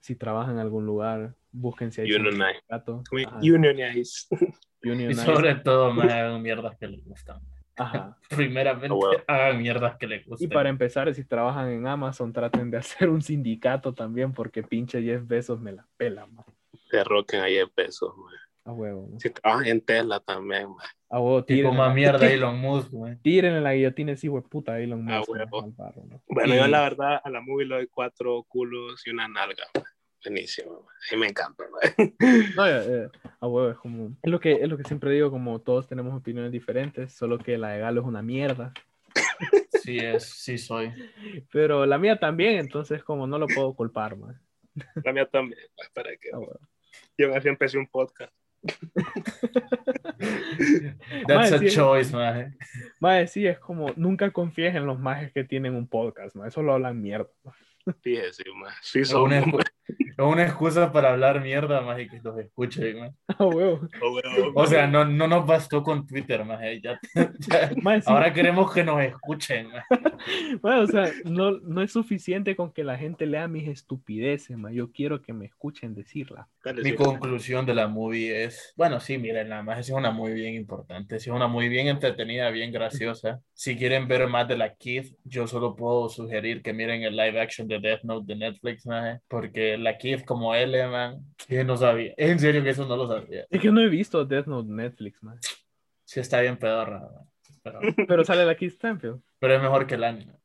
si 0.00 0.14
trabajan 0.16 0.54
en 0.54 0.60
algún 0.60 0.86
lugar, 0.86 1.34
busquen 1.52 1.92
si 1.92 2.00
hay 2.00 2.12
Unionize. 2.12 2.52
sindicato, 2.54 3.02
ajá, 3.26 3.38
Unionize. 3.38 4.26
Y 4.80 4.90
unionize, 4.90 5.24
sobre 5.24 5.56
todo, 5.56 5.92
más 5.92 6.08
hagan 6.12 6.40
mierdas 6.40 6.76
que 6.78 6.86
les 6.86 7.04
gustan. 7.04 7.40
ajá. 7.74 8.16
Primeramente, 8.30 8.86
Ah, 8.94 8.94
bueno. 8.96 9.24
hagan 9.26 9.58
mierdas 9.58 9.96
que 9.96 10.06
les 10.06 10.24
gusten. 10.24 10.48
Y 10.48 10.52
para 10.54 10.68
empezar, 10.68 11.12
si 11.14 11.24
trabajan 11.24 11.68
en 11.70 11.86
Amazon, 11.88 12.32
traten 12.32 12.70
de 12.70 12.76
hacer 12.78 13.08
un 13.08 13.20
sindicato 13.20 13.92
también, 13.92 14.32
porque 14.32 14.62
pinche 14.62 15.02
Jeff 15.02 15.26
Bezos 15.26 15.60
me 15.60 15.72
la 15.72 15.84
pela, 15.96 16.26
man. 16.26 16.44
Te 16.90 17.02
roquen 17.02 17.40
ahí 17.40 17.56
en 17.58 17.68
pesos, 17.70 18.14
mae. 18.16 18.36
A 18.68 18.72
huevo, 18.72 19.08
man. 19.08 19.18
Si 19.20 19.30
trabajan 19.30 19.66
en 19.66 19.80
Tesla 19.80 20.20
también, 20.20 20.68
mae. 20.68 20.86
A 21.08 21.18
huevo, 21.20 21.42
Tipo 21.44 21.56
tírenle 21.56 21.78
más 21.78 21.94
mierda 21.94 22.30
Elon 22.30 22.58
Musk, 22.58 22.90
güey. 22.90 23.16
Tírenle 23.22 23.60
la 23.62 23.72
guillotina 23.72 24.12
ese 24.12 24.26
hijo 24.26 24.36
de 24.36 24.42
puta 24.48 24.72
a 24.72 24.80
Elon 24.80 25.08
Ah, 25.10 25.18
Musk. 25.20 25.30
huevo. 25.30 25.72
barro, 25.76 26.04
¿no? 26.04 26.22
Bueno, 26.28 26.54
Y- 26.54 26.58
yo 26.58 26.66
la 26.68 26.82
verdad 26.82 27.20
a 27.24 27.30
la 27.30 27.40
movie 27.40 27.64
le 27.66 27.76
doy 27.76 27.86
cuatro 27.86 28.42
culos 28.46 29.06
y 29.06 29.10
una 29.10 29.26
nalga. 29.26 29.64
mae. 29.74 29.84
Buenísimo. 30.24 30.86
A 31.10 31.14
mí 31.14 31.20
me 31.20 31.28
encanta. 31.28 31.64
mae. 31.70 32.14
No, 32.56 32.66
eh, 32.66 33.08
a 33.40 33.46
huevo, 33.46 33.70
es 33.70 33.78
como. 33.78 34.16
Es 34.22 34.30
lo, 34.30 34.38
que, 34.38 34.52
es 34.52 34.68
lo 34.68 34.76
que 34.76 34.84
siempre 34.84 35.10
digo, 35.12 35.30
como 35.30 35.60
todos 35.60 35.86
tenemos 35.88 36.14
opiniones 36.14 36.52
diferentes, 36.52 37.14
solo 37.14 37.38
que 37.38 37.56
la 37.56 37.70
de 37.70 37.78
Galo 37.80 38.02
es 38.02 38.06
una 38.06 38.20
mierda. 38.22 38.72
Sí 39.82 39.96
es, 39.98 40.24
sí 40.24 40.58
soy. 40.58 40.92
Pero 41.50 41.86
la 41.86 41.96
mía 41.96 42.18
también, 42.18 42.58
entonces, 42.58 43.02
como 43.02 43.26
no 43.26 43.38
lo 43.38 43.46
puedo 43.46 43.72
culpar, 43.74 44.16
man. 44.18 44.38
La 45.02 45.12
mía 45.14 45.24
también. 45.24 45.58
Para 45.94 46.10
que 46.16 46.28
A 46.30 46.38
huevo. 46.38 46.60
yo 47.16 47.34
así 47.34 47.48
empecé 47.48 47.78
un 47.78 47.86
podcast. 47.86 48.32
That's 51.26 51.52
a 51.52 51.58
sí. 51.58 51.70
choice, 51.70 52.14
man. 52.14 52.56
Mae, 53.00 53.26
sí, 53.26 53.46
es 53.46 53.58
como, 53.58 53.92
nunca 53.96 54.30
confíes 54.30 54.74
en 54.74 54.86
los 54.86 54.98
majes 54.98 55.32
que 55.32 55.44
tienen 55.44 55.74
un 55.74 55.88
podcast, 55.88 56.36
man. 56.36 56.48
Eso 56.48 56.62
lo 56.62 56.74
hablan 56.74 57.00
mierda. 57.00 57.28
Fíjese, 58.02 58.44
mae. 58.54 58.72
Sí, 58.82 59.00
Es 59.00 59.08
son 59.08 59.32
una, 59.32 59.44
es 59.88 60.24
una 60.24 60.44
excusa 60.44 60.92
para 60.92 61.10
hablar 61.10 61.40
mierda, 61.40 61.80
más 61.80 62.00
y 62.00 62.08
que 62.08 62.20
los 62.22 62.38
escuchen, 62.38 62.98
man. 62.98 63.16
A 63.38 63.46
huevo. 63.46 63.80
O 64.54 64.66
sea, 64.66 64.86
no, 64.86 65.04
no 65.04 65.26
nos 65.28 65.46
bastó 65.46 65.82
con 65.82 66.06
Twitter, 66.06 66.44
más. 66.44 66.60
Ya, 66.82 66.98
ya- 67.14 67.70
Mae, 67.82 68.02
sí, 68.02 68.10
ahora 68.10 68.32
queremos 68.32 68.72
que 68.72 68.84
nos 68.84 69.00
escuchen, 69.00 69.68
mae, 70.62 70.80
o 70.82 70.86
sea, 70.86 71.10
no, 71.24 71.52
no 71.60 71.82
es 71.82 71.92
suficiente 71.92 72.56
con 72.56 72.72
que 72.72 72.84
la 72.84 72.98
gente 72.98 73.26
lea 73.26 73.48
mis 73.48 73.68
estupideces, 73.68 74.56
man. 74.56 74.72
Yo 74.72 74.90
quiero 74.90 75.22
que 75.22 75.32
me 75.32 75.46
escuchen 75.46 75.94
decirlas. 75.94 76.46
Dale, 76.64 76.82
Mi 76.82 76.90
sí. 76.90 76.96
conclusión 76.96 77.64
de 77.64 77.74
la 77.74 77.88
movie 77.88 78.44
es, 78.44 78.74
bueno, 78.76 79.00
sí, 79.00 79.18
miren, 79.18 79.48
nada 79.48 79.62
más 79.62 79.78
es 79.78 79.90
una 79.90 80.10
muy 80.10 80.32
bien 80.32 80.54
importante, 80.54 81.18
sí, 81.20 81.30
es 81.30 81.34
una 81.36 81.46
muy 81.46 81.68
bien 81.68 81.86
entretenida, 81.88 82.50
bien 82.50 82.72
graciosa. 82.72 83.40
Si 83.54 83.76
quieren 83.76 84.06
ver 84.08 84.26
más 84.28 84.46
de 84.48 84.56
la 84.56 84.74
Keith, 84.74 85.14
yo 85.24 85.46
solo 85.46 85.74
puedo 85.76 86.08
sugerir 86.08 86.62
que 86.62 86.72
miren 86.72 87.02
el 87.02 87.16
live 87.16 87.40
action 87.40 87.68
de 87.68 87.78
Death 87.78 88.02
Note 88.02 88.26
de 88.26 88.36
Netflix, 88.36 88.84
maje, 88.86 89.20
porque 89.28 89.77
la 89.78 89.98
Keith 89.98 90.24
como 90.24 90.54
L, 90.54 90.86
man, 90.88 91.24
yo 91.48 91.64
no 91.64 91.76
sabía, 91.76 92.14
es 92.16 92.30
en 92.30 92.38
serio 92.38 92.62
que 92.62 92.70
eso 92.70 92.86
no 92.86 92.96
lo 92.96 93.08
sabía. 93.08 93.46
Es 93.50 93.60
que 93.60 93.70
no 93.70 93.80
he 93.80 93.88
visto 93.88 94.24
Death 94.24 94.46
Note 94.46 94.70
Netflix, 94.70 95.22
man. 95.22 95.38
Sí 96.04 96.20
está 96.20 96.40
bien 96.40 96.56
pedorra, 96.56 97.00
man, 97.00 97.30
pero, 97.62 97.80
Pero 98.06 98.24
sale 98.24 98.44
la 98.44 98.56
Keith 98.56 98.72
Stanfield. 98.72 99.20
pero 99.38 99.54
es 99.54 99.62
mejor 99.62 99.86
que 99.86 99.94
el 99.94 100.04
anime. 100.04 100.38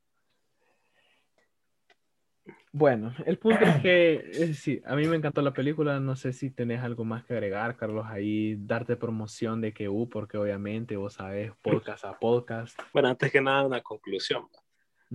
Bueno, 2.76 3.14
el 3.28 3.38
punto 3.38 3.64
es 3.66 3.82
que 3.84 4.14
eh, 4.34 4.54
sí, 4.56 4.82
a 4.86 4.96
mí 4.96 5.06
me 5.06 5.16
encantó 5.16 5.44
la 5.44 5.54
película. 5.54 6.00
No 6.00 6.16
sé 6.16 6.34
si 6.34 6.50
tenés 6.50 6.82
algo 6.82 7.06
más 7.06 7.24
que 7.24 7.34
agregar, 7.34 7.78
Carlos, 7.78 8.08
ahí 8.10 8.56
darte 8.58 8.96
promoción 8.96 9.62
de 9.62 9.74
que 9.76 9.90
U, 9.90 10.10
porque 10.10 10.40
obviamente 10.40 10.98
vos 10.98 11.14
sabés, 11.14 11.52
podcast 11.62 12.04
a 12.04 12.18
podcast. 12.18 12.80
Bueno, 12.92 13.10
antes 13.10 13.32
que 13.32 13.42
nada, 13.42 13.68
una 13.68 13.82
conclusión. 13.82 14.48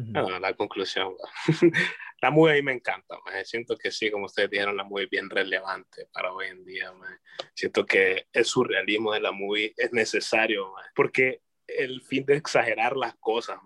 Bueno, 0.01 0.39
la 0.39 0.55
conclusión. 0.55 1.15
La 2.21 2.33
movie 2.33 2.53
a 2.53 2.57
mí 2.57 2.63
me 2.63 2.73
encanta. 2.73 3.17
mae. 3.25 3.45
Siento 3.45 3.77
que 3.77 3.93
sí, 3.93 4.11
como 4.11 4.27
ustedes 4.27 4.51
dijeron, 4.51 4.77
la 4.77 4.83
movie 4.83 5.05
es 5.05 5.11
bien 5.11 5.31
relevante 5.31 6.07
para 6.13 6.33
hoy 6.33 6.47
en 6.47 6.65
día. 6.65 6.93
mae. 6.93 7.17
Siento 7.55 7.87
que 7.87 8.27
el 8.33 8.45
surrealismo 8.45 9.13
de 9.13 9.21
la 9.21 9.31
movie 9.31 9.73
es 9.77 9.93
necesario, 9.93 10.73
mae, 10.73 10.87
porque 10.95 11.43
el 11.67 12.03
fin 12.03 12.25
de 12.25 12.37
exagerar 12.37 12.97
las 12.97 13.15
cosas, 13.17 13.59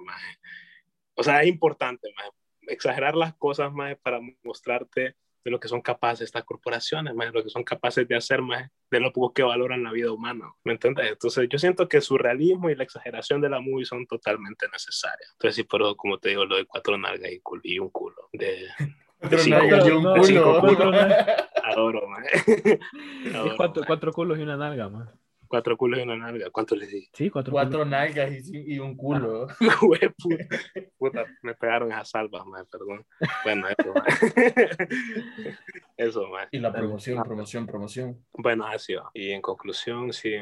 o 1.14 1.22
sea, 1.22 1.40
es 1.42 1.48
importante, 1.48 2.12
exagerar 2.62 3.14
las 3.14 3.34
cosas 3.36 3.72
más 3.72 3.96
para 4.02 4.20
mostrarte 4.42 5.16
de 5.44 5.50
lo 5.50 5.58
que 5.60 5.68
son 5.68 5.80
capaces 5.80 6.26
estas 6.26 6.44
corporaciones, 6.44 7.14
más 7.14 7.26
de 7.28 7.32
lo 7.32 7.42
que 7.42 7.50
son 7.50 7.64
capaces 7.64 8.06
de 8.06 8.16
hacer, 8.16 8.42
más 8.42 8.70
de 8.90 9.00
lo 9.00 9.12
poco 9.12 9.32
que 9.32 9.42
valoran 9.42 9.82
la 9.82 9.90
vida 9.92 10.12
humana, 10.12 10.52
¿me 10.64 10.72
entiendes? 10.74 11.10
Entonces 11.10 11.48
yo 11.50 11.58
siento 11.58 11.88
que 11.88 12.00
su 12.00 12.16
realismo 12.18 12.70
y 12.70 12.74
la 12.76 12.84
exageración 12.84 13.40
de 13.40 13.48
la 13.48 13.60
movie 13.60 13.84
son 13.84 14.06
totalmente 14.06 14.66
necesarias. 14.72 15.30
Entonces 15.32 15.56
sí, 15.56 15.64
pero 15.64 15.96
como 15.96 16.18
te 16.18 16.28
digo, 16.30 16.44
lo 16.44 16.56
de 16.56 16.64
cuatro 16.66 16.96
nalgas 16.96 17.30
y, 17.32 17.40
cul- 17.40 17.60
y 17.64 17.78
un 17.78 17.90
culo, 17.90 18.28
de, 18.32 18.66
Cuatro 19.18 19.38
cinco- 19.38 19.58
nalgas 19.58 19.86
y 19.86 19.90
un 19.90 20.02
culo. 20.02 20.24
cinco 20.24 20.60
culos. 20.60 20.96
adoro, 21.64 22.08
man. 22.08 22.24
Adoro, 23.34 23.56
cuatro, 23.56 23.80
man. 23.82 23.86
cuatro 23.86 24.12
culos 24.12 24.38
y 24.38 24.42
una 24.42 24.56
nalga, 24.56 24.88
man. 24.88 25.10
Cuatro 25.52 25.76
culos 25.76 25.98
y 26.00 26.02
una 26.04 26.16
nalga, 26.16 26.48
¿cuánto 26.48 26.74
les 26.74 26.90
di? 26.90 27.06
Sí, 27.12 27.28
cuatro, 27.28 27.52
Cuatro 27.52 27.80
culos. 27.80 27.88
nalgas 27.88 28.32
y, 28.32 28.72
y 28.72 28.78
un 28.78 28.96
culo. 28.96 29.48
Güey, 29.82 30.00
puta, 30.16 30.46
puta, 30.98 31.26
me 31.42 31.54
pegaron 31.54 31.92
esas 31.92 32.08
salvas, 32.08 32.46
man, 32.46 32.64
perdón. 32.72 33.04
Bueno, 33.44 33.66
eso, 33.68 33.92
man. 33.92 34.04
Eso, 35.98 36.26
man. 36.28 36.48
Y 36.52 36.58
la 36.58 36.72
promoción, 36.72 37.22
promoción, 37.22 37.66
promoción. 37.66 38.24
Bueno, 38.32 38.66
así 38.66 38.94
va. 38.94 39.10
Y 39.12 39.32
en 39.32 39.42
conclusión, 39.42 40.10
si, 40.14 40.32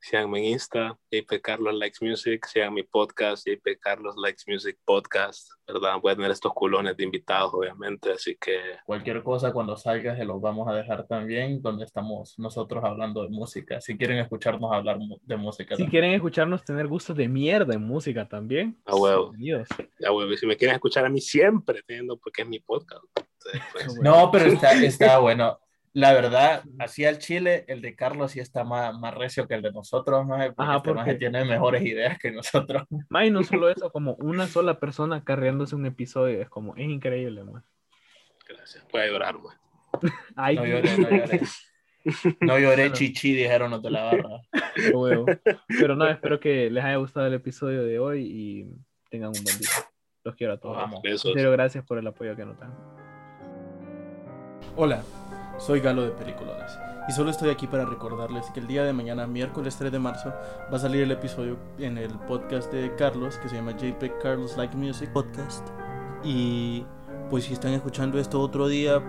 síganme 0.00 0.38
en 0.38 0.44
Insta, 0.44 0.98
JP 1.10 1.40
Carlos 1.42 1.74
Likes 1.74 2.04
Music, 2.04 2.46
sigan 2.46 2.74
mi 2.74 2.82
podcast, 2.82 3.46
JP 3.46 3.78
Carlos 3.80 4.14
Likes 4.16 4.44
Music 4.46 4.78
Podcast, 4.84 5.50
¿verdad? 5.66 5.98
Voy 6.00 6.12
a 6.12 6.16
tener 6.16 6.30
estos 6.30 6.52
culones 6.52 6.96
de 6.96 7.04
invitados, 7.04 7.52
obviamente, 7.52 8.12
así 8.12 8.36
que 8.40 8.60
Cualquier 8.86 9.22
cosa 9.22 9.52
cuando 9.52 9.76
salga 9.76 10.16
se 10.16 10.24
los 10.24 10.40
vamos 10.40 10.68
a 10.68 10.74
dejar 10.74 11.06
también 11.06 11.60
donde 11.60 11.84
estamos 11.84 12.38
nosotros 12.38 12.84
hablando 12.84 13.22
de 13.22 13.28
música. 13.28 13.80
Si 13.80 13.96
quieren 13.96 14.18
escucharnos 14.18 14.72
hablar 14.72 14.98
de 14.98 15.36
música. 15.36 15.74
Si 15.74 15.82
también. 15.82 15.90
quieren 15.90 16.12
escucharnos 16.12 16.64
tener 16.64 16.86
gustos 16.86 17.16
de 17.16 17.28
mierda 17.28 17.74
en 17.74 17.82
música 17.82 18.28
también. 18.28 18.80
a 18.84 18.96
huevo. 18.96 19.32
Ya, 19.38 20.12
huevo. 20.12 20.36
Si 20.36 20.46
me 20.46 20.56
quieren 20.56 20.74
escuchar 20.74 21.04
a 21.04 21.08
mí 21.08 21.20
siempre, 21.20 21.82
teniendo, 21.86 22.16
porque 22.16 22.42
es 22.42 22.48
mi 22.48 22.60
podcast. 22.60 23.04
Entonces, 23.16 23.62
pues, 23.72 23.94
No, 24.02 24.30
pero 24.30 24.46
está, 24.46 24.72
está 24.82 25.18
bueno. 25.18 25.58
La 25.94 26.12
verdad, 26.12 26.62
así 26.78 27.04
al 27.04 27.18
Chile, 27.18 27.64
el 27.68 27.80
de 27.80 27.96
Carlos 27.96 28.32
sí 28.32 28.40
está 28.40 28.62
más, 28.64 28.96
más 28.98 29.14
recio 29.14 29.48
que 29.48 29.54
el 29.54 29.62
de 29.62 29.72
nosotros, 29.72 30.24
maje, 30.26 30.52
porque 30.52 30.62
Ajá, 30.70 30.76
este 30.78 30.92
porque- 30.94 31.14
tiene 31.14 31.44
mejores 31.44 31.82
ideas 31.82 32.18
que 32.18 32.30
nosotros. 32.30 32.84
Ma, 33.08 33.24
y 33.26 33.30
no 33.30 33.42
solo 33.42 33.68
eso, 33.70 33.90
como 33.90 34.14
una 34.16 34.46
sola 34.46 34.78
persona 34.78 35.24
carreándose 35.24 35.74
un 35.74 35.86
episodio, 35.86 36.40
es 36.42 36.48
como, 36.48 36.76
es 36.76 36.88
increíble, 36.88 37.42
man. 37.44 37.64
gracias. 38.48 38.86
Voy 38.92 39.00
a 39.02 39.06
llorar, 39.06 39.38
man. 39.38 39.56
Ay, 40.36 40.56
No 40.56 40.66
lloré, 40.66 40.98
no 40.98 41.10
lloré. 41.10 41.40
No 42.40 42.58
lloré, 42.58 42.76
Bueno. 42.82 42.94
chichi, 42.94 43.32
dijeron 43.34 43.70
los 43.70 43.82
de 43.82 43.90
la 43.90 44.04
barra. 44.04 44.40
huevo. 44.94 45.26
Pero 45.66 45.96
nada, 45.96 46.12
espero 46.12 46.38
que 46.40 46.70
les 46.70 46.84
haya 46.84 46.96
gustado 46.96 47.26
el 47.26 47.34
episodio 47.34 47.82
de 47.82 47.98
hoy 47.98 48.22
y 48.24 48.70
tengan 49.10 49.28
un 49.28 49.42
buen 49.44 49.58
día. 49.58 49.68
Los 50.24 50.34
quiero 50.36 50.52
a 50.54 50.58
todos. 50.58 50.76
Vamos. 50.76 51.02
Besos. 51.02 51.32
Pero 51.34 51.50
gracias 51.52 51.84
por 51.84 51.98
el 51.98 52.06
apoyo 52.06 52.36
que 52.36 52.44
nos 52.44 52.58
dan. 52.58 52.72
Hola, 54.76 55.02
soy 55.58 55.80
Galo 55.80 56.02
de 56.02 56.10
Peliculones 56.10 56.78
y 57.08 57.12
solo 57.12 57.30
estoy 57.30 57.48
aquí 57.48 57.66
para 57.66 57.86
recordarles 57.86 58.50
que 58.50 58.60
el 58.60 58.66
día 58.66 58.84
de 58.84 58.92
mañana, 58.92 59.26
miércoles 59.26 59.76
3 59.78 59.90
de 59.90 59.98
marzo, 59.98 60.28
va 60.70 60.76
a 60.76 60.78
salir 60.78 61.02
el 61.02 61.10
episodio 61.10 61.56
en 61.78 61.96
el 61.96 62.10
podcast 62.10 62.70
de 62.70 62.94
Carlos 62.96 63.38
que 63.38 63.48
se 63.48 63.56
llama 63.56 63.72
JPEG 63.72 64.18
Carlos 64.18 64.58
Like 64.58 64.76
Music 64.76 65.10
Podcast. 65.14 65.66
Y 66.22 66.84
pues 67.30 67.44
si 67.44 67.54
están 67.54 67.72
escuchando 67.72 68.18
esto 68.18 68.38
otro 68.42 68.68
día, 68.68 69.02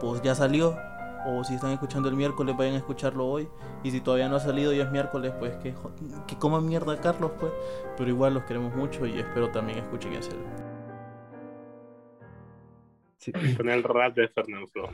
pues 0.00 0.22
ya 0.22 0.34
salió. 0.34 0.78
O 1.26 1.44
si 1.44 1.54
están 1.54 1.72
escuchando 1.72 2.08
el 2.08 2.16
miércoles, 2.16 2.56
vayan 2.56 2.72
a 2.72 2.78
escucharlo 2.78 3.26
hoy. 3.26 3.46
Y 3.84 3.90
si 3.90 4.00
todavía 4.00 4.30
no 4.30 4.36
ha 4.36 4.40
salido 4.40 4.72
y 4.72 4.80
es 4.80 4.90
miércoles, 4.90 5.34
pues 5.38 5.54
que, 5.56 5.74
que 6.26 6.38
coman 6.38 6.66
mierda 6.66 6.98
Carlos, 7.02 7.32
pues. 7.38 7.52
Pero 7.98 8.08
igual 8.08 8.32
los 8.32 8.44
queremos 8.44 8.74
mucho 8.74 9.04
y 9.04 9.18
espero 9.18 9.50
también 9.50 9.78
escuchen 9.78 10.14
ese. 10.14 10.32
Sí. 13.18 13.30
Con 13.58 13.68
el 13.68 13.82
rap 13.82 14.14
de 14.14 14.26
Fernando 14.28 14.66
Flo. 14.68 14.88